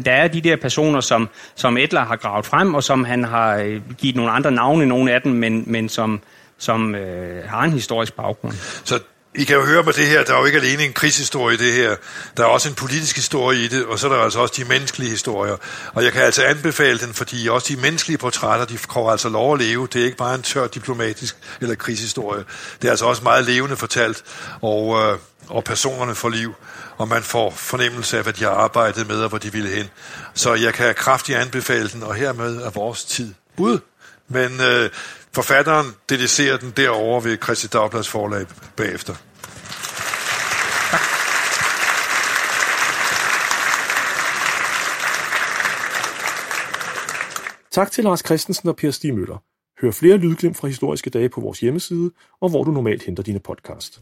der 0.06 0.12
er 0.12 0.28
de 0.28 0.42
der 0.42 0.56
personer, 0.56 1.02
som, 1.02 1.30
som 1.56 1.78
Edler 1.78 2.06
har 2.06 2.16
gravet 2.16 2.46
frem, 2.46 2.74
og 2.74 2.84
som 2.84 3.04
han 3.04 3.24
har 3.24 3.56
øh, 3.56 3.82
givet 3.98 4.16
nogle 4.16 4.32
andre 4.32 4.52
navne, 4.52 4.86
nogle 4.86 5.12
af 5.12 5.22
dem, 5.22 5.32
men, 5.32 5.64
men 5.68 5.90
som, 5.90 6.22
som 6.58 6.96
øh, 6.96 7.50
har 7.50 7.64
en 7.64 7.72
historisk 7.72 8.14
baggrund. 8.14 8.54
Så 8.84 9.00
i 9.38 9.44
kan 9.44 9.56
jo 9.56 9.66
høre 9.66 9.84
med 9.84 9.94
det 9.94 10.08
her, 10.08 10.24
der 10.24 10.34
er 10.34 10.40
jo 10.40 10.46
ikke 10.46 10.58
alene 10.58 10.84
en 10.84 10.94
krigshistorie 10.94 11.54
i 11.54 11.58
det 11.58 11.74
her, 11.74 11.96
der 12.38 12.44
er 12.44 12.48
også 12.48 12.70
en 12.70 12.76
politisk 12.76 13.16
historie 13.16 13.60
i 13.60 13.68
det, 13.68 13.86
og 13.86 14.00
så 14.00 14.08
er 14.08 14.16
der 14.16 14.24
altså 14.24 14.40
også 14.40 14.54
de 14.58 14.66
menneskelige 14.66 15.10
historier. 15.10 15.58
Og 15.94 16.04
jeg 16.04 16.14
kan 16.14 16.22
altså 16.22 16.44
anbefale 16.44 17.00
den, 17.00 17.14
fordi 17.14 17.50
også 17.50 17.68
de 17.70 17.82
menneskelige 17.82 18.18
portrætter, 18.18 18.66
de 18.66 18.78
får 18.78 19.12
altså 19.12 19.30
lov 19.30 19.54
at 19.54 19.60
leve. 19.60 19.88
Det 19.94 20.02
er 20.02 20.06
ikke 20.06 20.18
bare 20.18 20.36
en 20.36 20.42
tør 20.42 20.68
diplomatisk 20.68 21.38
eller 21.62 21.76
krigshistorie. 21.76 22.44
Det 22.82 22.88
er 22.88 22.92
altså 22.92 23.06
også 23.06 23.24
meget 23.24 23.46
levende 23.46 23.78
fortalt, 23.78 24.24
og, 24.62 25.02
øh, 25.02 25.18
og 25.48 25.64
personerne 25.64 26.16
får 26.16 26.30
liv 26.30 26.56
og 26.98 27.08
man 27.08 27.24
får 27.24 27.50
fornemmelse 27.50 28.18
af, 28.18 28.24
hvad 28.24 28.34
de 28.34 28.44
har 28.44 28.52
arbejdet 28.52 29.08
med, 29.08 29.22
og 29.22 29.30
hvor 29.30 29.38
de 29.38 29.52
ville 29.52 29.70
hen. 29.70 29.90
Så 30.34 30.54
jeg 30.54 30.74
kan 30.74 30.96
kraftigt 30.96 31.38
anbefale 31.38 31.90
den, 31.90 32.04
og 32.04 32.16
hermed 32.16 32.58
er 32.58 32.70
vores 32.70 33.06
tid 33.06 33.34
ud. 33.58 33.80
Men 34.28 34.62
øh, 34.62 34.90
forfatteren 35.36 35.96
dedicerer 36.10 36.58
den 36.58 36.72
derovre 36.72 37.24
ved 37.24 37.38
Christi 37.44 37.68
Dagblads 37.68 38.08
forlag 38.08 38.46
bagefter. 38.76 39.16
Tak 47.78 47.92
til 47.92 48.04
Lars 48.04 48.26
Christensen 48.26 48.70
og 48.70 48.76
Per 48.76 48.92
Stig 48.92 49.14
Møller. 49.14 49.44
Hør 49.82 49.92
flere 49.92 50.18
lydglimt 50.18 50.58
fra 50.58 50.68
historiske 50.68 51.10
dage 51.10 51.30
på 51.30 51.42
vores 51.42 51.60
hjemmeside, 51.60 52.12
og 52.42 52.50
hvor 52.50 52.64
du 52.64 52.72
normalt 52.72 53.04
henter 53.04 53.24
dine 53.24 53.40
podcast. 53.40 54.02